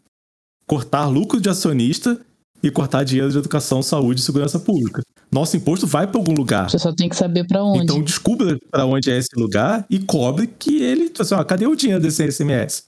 cortar 0.66 1.06
lucro 1.06 1.40
de 1.40 1.48
acionista 1.48 2.20
e 2.62 2.70
cortar 2.70 3.04
dinheiro 3.04 3.30
de 3.30 3.38
educação, 3.38 3.82
saúde 3.82 4.20
e 4.20 4.24
segurança 4.24 4.58
pública. 4.58 5.02
Nosso 5.30 5.56
imposto 5.56 5.86
vai 5.86 6.06
para 6.06 6.18
algum 6.18 6.34
lugar. 6.34 6.70
Você 6.70 6.78
só 6.78 6.94
tem 6.94 7.08
que 7.08 7.16
saber 7.16 7.46
para 7.46 7.64
onde. 7.64 7.84
Então 7.84 8.02
descubra 8.02 8.58
para 8.70 8.84
onde 8.84 9.10
é 9.10 9.16
esse 9.16 9.34
lugar 9.34 9.84
e 9.88 9.98
cobre 9.98 10.46
que 10.46 10.82
ele, 10.82 11.10
assim, 11.18 11.34
ó, 11.34 11.42
cadê 11.42 11.66
o 11.66 11.74
dinheiro 11.74 12.02
desse 12.02 12.22
ICMS? 12.22 12.84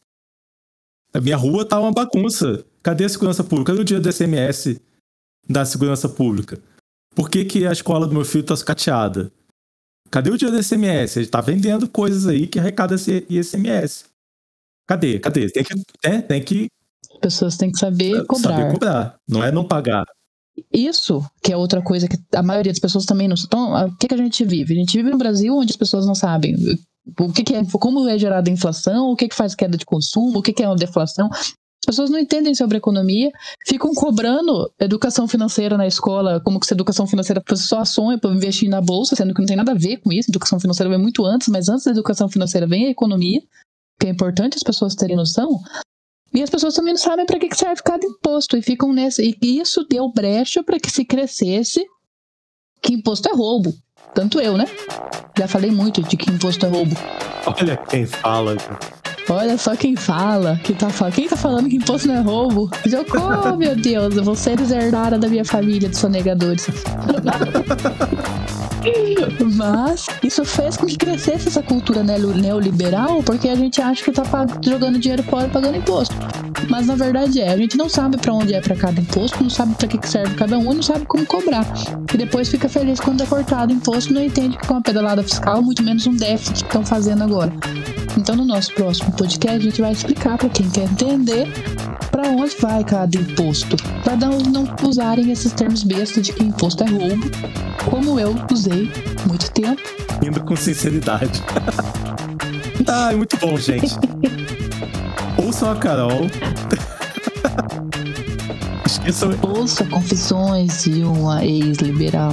A 1.13 1.21
minha 1.21 1.37
rua 1.37 1.65
tá 1.65 1.81
uma 1.81 1.93
bagunça. 1.93 2.65
Cadê 2.83 3.05
a 3.05 3.09
segurança 3.09 3.43
pública? 3.43 3.73
Cadê 3.73 3.83
o 3.83 3.85
dinheiro 3.85 4.03
do 4.03 4.11
ICMS 4.11 4.81
da 5.49 5.65
segurança 5.65 6.09
pública? 6.09 6.61
Por 7.15 7.31
que, 7.31 7.45
que 7.45 7.67
a 7.67 7.73
escola 7.73 8.07
do 8.07 8.15
meu 8.15 8.25
filho 8.25 8.43
está 8.43 8.57
sucateada? 8.57 9.33
Cadê 10.11 10.31
o 10.31 10.37
dinheiro 10.37 10.57
do 10.57 10.65
ICMS? 10.65 11.19
Ele 11.19 11.27
está 11.27 11.41
vendendo 11.41 11.89
coisas 11.89 12.27
aí 12.27 12.47
que 12.47 12.59
arrecada 12.59 12.95
esse 12.95 13.27
ICMS. 13.29 14.05
Cadê? 14.87 15.19
Cadê? 15.19 15.51
Tem 15.51 15.65
que, 15.65 15.75
né? 16.05 16.23
Tem 16.23 16.43
que. 16.43 16.69
As 17.13 17.19
pessoas 17.21 17.57
têm 17.57 17.73
que 17.73 17.79
saber 17.79 18.25
cobrar. 18.27 18.57
Saber 18.57 18.73
cobrar. 18.73 19.17
Não 19.29 19.43
é 19.43 19.51
não 19.51 19.67
pagar. 19.67 20.05
Isso, 20.73 21.25
que 21.43 21.53
é 21.53 21.57
outra 21.57 21.83
coisa 21.83 22.07
que 22.07 22.17
a 22.35 22.43
maioria 22.43 22.71
das 22.71 22.79
pessoas 22.79 23.05
também 23.05 23.27
não. 23.27 23.35
Então, 23.45 23.87
o 23.87 23.97
que, 23.97 24.07
que 24.07 24.15
a 24.15 24.19
gente 24.19 24.45
vive? 24.45 24.75
A 24.75 24.77
gente 24.77 24.97
vive 24.97 25.11
no 25.11 25.19
Brasil 25.19 25.57
onde 25.57 25.73
as 25.73 25.77
pessoas 25.77 26.07
não 26.07 26.15
sabem 26.15 26.55
o 27.19 27.33
que, 27.33 27.43
que 27.43 27.55
é, 27.55 27.63
como 27.79 28.09
é 28.09 28.19
gerada 28.19 28.49
a 28.51 28.53
inflação, 28.53 29.11
o 29.11 29.17
que, 29.17 29.29
que 29.29 29.35
faz 29.35 29.55
queda 29.55 29.77
de 29.77 29.85
consumo, 29.85 30.39
o 30.39 30.43
que, 30.43 30.53
que 30.53 30.63
é 30.63 30.69
uma 30.69 30.77
deflação. 30.77 31.29
As 31.85 31.87
pessoas 31.87 32.09
não 32.09 32.19
entendem 32.19 32.55
sobre 32.55 32.79
economia, 32.79 33.31
ficam 33.67 33.93
cobrando 33.93 34.73
educação 34.81 35.29
financeira 35.29 35.77
na 35.77 35.87
escola, 35.87 36.41
como 36.41 36.59
que 36.59 36.67
se 36.67 36.73
educação 36.73 37.07
financeira 37.07 37.43
fosse 37.47 37.65
só 37.65 37.85
sonho 37.85 38.19
para 38.19 38.31
investir 38.31 38.71
na 38.71 38.81
bolsa, 38.81 39.15
sendo 39.15 39.35
que 39.35 39.41
não 39.41 39.47
tem 39.47 39.57
nada 39.57 39.73
a 39.73 39.75
ver 39.75 39.99
com 39.99 40.11
isso. 40.11 40.31
Educação 40.31 40.59
financeira 40.59 40.89
vem 40.89 40.99
muito 40.99 41.27
antes, 41.27 41.47
mas 41.49 41.69
antes 41.69 41.85
da 41.85 41.91
educação 41.91 42.27
financeira 42.27 42.67
vem 42.67 42.87
a 42.87 42.91
economia, 42.91 43.43
que 44.01 44.07
é 44.07 44.11
importante 44.11 44.57
as 44.57 44.63
pessoas 44.63 44.95
terem 44.95 45.15
noção. 45.15 45.61
E 46.33 46.43
as 46.43 46.49
pessoas 46.49 46.73
também 46.73 46.95
não 46.95 47.01
sabem 47.01 47.27
para 47.27 47.39
que 47.39 47.55
serve 47.55 47.83
cada 47.83 48.07
imposto 48.07 48.57
e 48.57 48.63
ficam 48.63 48.91
nesse. 48.91 49.37
E 49.43 49.61
isso 49.61 49.85
deu 49.85 50.11
brecha 50.11 50.65
para 50.65 50.81
que 50.81 50.91
se 50.91 51.05
crescesse 51.05 51.85
que 52.81 52.95
imposto 52.95 53.29
é 53.29 53.35
roubo. 53.35 53.75
Tanto 54.15 54.41
eu, 54.41 54.57
né? 54.57 54.65
Já 55.39 55.47
falei 55.47 55.71
muito 55.71 56.03
de 56.03 56.17
que 56.17 56.31
imposto 56.31 56.65
é 56.65 56.69
roubo. 56.71 56.97
Olha 57.47 57.77
quem 57.77 58.07
fala. 58.07 58.57
Olha 59.29 59.57
só 59.57 59.75
quem 59.75 59.97
fala, 59.97 60.61
que 60.63 60.75
tá 60.75 60.91
falando. 60.91 61.15
Quem 61.15 61.29
tá 61.29 61.37
falando 61.37 61.69
que 61.69 61.77
imposto 61.77 62.09
não 62.09 62.17
é 62.17 62.21
roubo? 62.21 62.71
Jocó, 62.85 63.57
meu 63.57 63.75
Deus, 63.75 64.15
vocês 64.17 64.71
herdaram 64.71 65.19
da 65.19 65.29
minha 65.29 65.45
família 65.45 65.89
de 65.89 65.97
sonegadores. 65.97 66.67
Mas 69.57 70.07
isso 70.23 70.45
fez 70.45 70.77
com 70.77 70.85
que 70.87 70.99
crescesse 70.99 71.49
essa 71.49 71.63
cultura 71.63 72.03
neoliberal, 72.03 73.23
porque 73.23 73.49
a 73.49 73.55
gente 73.55 73.81
acha 73.81 74.05
que 74.05 74.13
tá 74.13 74.25
jogando 74.63 74.99
dinheiro 74.99 75.23
fora 75.23 75.49
pagando 75.49 75.79
imposto. 75.79 76.15
Mas 76.69 76.87
na 76.87 76.95
verdade 76.95 77.41
é, 77.41 77.51
a 77.51 77.57
gente 77.57 77.77
não 77.77 77.89
sabe 77.89 78.19
para 78.19 78.33
onde 78.33 78.55
é 78.55 78.61
para 78.61 78.77
cada 78.77 79.01
imposto, 79.01 79.43
não 79.43 79.51
sabe 79.51 79.75
para 79.75 79.89
que 79.89 80.07
serve 80.07 80.35
cada 80.35 80.59
um 80.59 80.73
e 80.73 80.75
não 80.75 80.83
sabe 80.83 81.07
como 81.07 81.25
cobrar. 81.25 81.67
E 82.13 82.17
depois 82.17 82.49
fica 82.49 82.69
feliz 82.69 83.01
quando 83.01 83.23
é 83.23 83.27
cortado 83.27 83.73
o 83.73 83.77
imposto, 83.77 84.13
não 84.13 84.23
entende 84.23 84.59
que 84.59 84.67
com 84.67 84.75
uma 84.75 84.83
pedalada 84.83 85.23
fiscal, 85.23 85.63
muito 85.63 85.83
menos 85.83 86.07
um 86.07 86.15
déficit 86.15 86.65
que 86.65 86.69
estão 86.69 86.85
fazendo 86.85 87.25
agora. 87.25 87.53
Então, 88.17 88.37
no 88.37 88.45
nosso 88.45 88.73
próximo 88.75 89.13
podcast, 89.13 89.57
a 89.57 89.61
gente 89.61 89.81
vai 89.81 89.93
explicar 89.93 90.39
para 90.39 90.49
quem 90.49 90.69
quer 90.71 90.85
entender 90.85 91.49
para 92.11 92.29
onde 92.29 92.57
vai 92.61 92.85
cada 92.85 93.19
imposto, 93.19 93.77
para 94.05 94.17
não, 94.17 94.39
não 94.39 94.65
usarem 94.89 95.33
esses 95.33 95.53
termos 95.53 95.83
bestas 95.83 96.25
de 96.25 96.33
que 96.33 96.45
imposto 96.45 96.85
é 96.85 96.87
roubo, 96.89 97.29
como 97.91 98.21
eu 98.21 98.37
usei 98.53 98.89
muito 99.27 99.51
tempo. 99.51 99.83
Indo 100.25 100.41
com 100.45 100.55
sinceridade. 100.55 101.43
ah, 102.87 103.13
é 103.13 103.17
muito 103.17 103.37
bom, 103.39 103.57
gente. 103.57 103.97
Ouçam 105.37 105.73
a 105.73 105.77
Carol. 105.77 106.29
Esqueçam. 108.87 109.31
Ouça 109.43 109.85
confissões 109.85 110.85
de 110.85 111.03
uma 111.03 111.45
ex-liberal. 111.45 112.33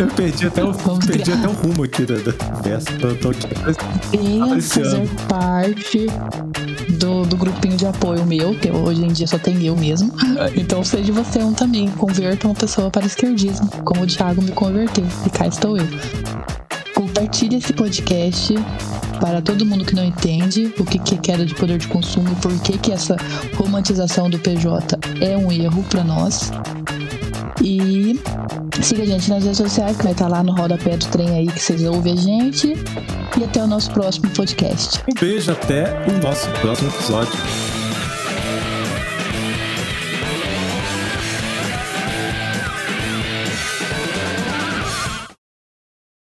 Eu 0.00 0.06
perdi 0.08 0.46
até 0.46 0.64
o, 0.64 0.72
perdi 1.06 1.30
até 1.30 1.46
o 1.46 1.52
rumo 1.52 1.84
aqui 1.84 2.06
da, 2.06 2.32
conversa. 2.32 2.90
Eu 3.02 3.18
tô 3.18 3.28
aqui 3.28 4.62
fazer 4.62 5.06
parte 5.28 6.06
do, 6.98 7.26
do 7.26 7.36
grupinho 7.36 7.76
de 7.76 7.84
apoio 7.84 8.24
meu, 8.24 8.58
que 8.58 8.70
hoje 8.70 9.04
em 9.04 9.08
dia 9.08 9.26
só 9.26 9.38
tem 9.38 9.62
eu 9.66 9.76
mesmo. 9.76 10.10
Então 10.56 10.82
seja 10.82 11.12
você 11.12 11.40
um 11.40 11.52
também. 11.52 11.86
Converta 11.90 12.48
uma 12.48 12.54
pessoa 12.54 12.90
para 12.90 13.04
o 13.04 13.06
esquerdismo, 13.06 13.68
como 13.84 14.04
o 14.04 14.06
Thiago 14.06 14.40
me 14.40 14.52
converteu. 14.52 15.04
E 15.26 15.28
cá 15.28 15.46
estou 15.46 15.76
eu. 15.76 15.86
Compartilhe 16.94 17.56
esse 17.56 17.74
podcast 17.74 18.54
para 19.20 19.42
todo 19.42 19.66
mundo 19.66 19.84
que 19.84 19.94
não 19.94 20.04
entende 20.04 20.72
o 20.78 20.84
que 20.84 21.14
é 21.14 21.18
queda 21.18 21.44
de 21.44 21.54
poder 21.54 21.76
de 21.76 21.86
consumo 21.88 22.32
e 22.32 22.34
por 22.36 22.58
que, 22.60 22.78
que 22.78 22.90
essa 22.90 23.16
romantização 23.54 24.30
do 24.30 24.38
PJ 24.38 24.98
é 25.20 25.36
um 25.36 25.52
erro 25.52 25.84
para 25.90 26.02
nós. 26.02 26.50
E 27.62 28.18
siga 28.82 29.02
a 29.02 29.06
gente 29.06 29.28
nas 29.28 29.44
redes 29.44 29.58
sociais, 29.58 29.96
que 29.96 30.02
vai 30.02 30.12
estar 30.12 30.28
lá 30.28 30.42
no 30.42 30.52
rodapé 30.52 30.96
do 30.96 31.06
trem 31.06 31.28
aí 31.30 31.46
que 31.46 31.60
vocês 31.60 31.82
ouvem 31.84 32.14
a 32.14 32.16
gente. 32.16 32.74
E 33.38 33.44
até 33.44 33.62
o 33.62 33.66
nosso 33.66 33.90
próximo 33.90 34.30
podcast. 34.30 35.02
Um 35.08 35.20
beijo, 35.20 35.52
até 35.52 36.04
o 36.08 36.12
nosso 36.22 36.48
próximo 36.60 36.88
episódio. 36.88 37.79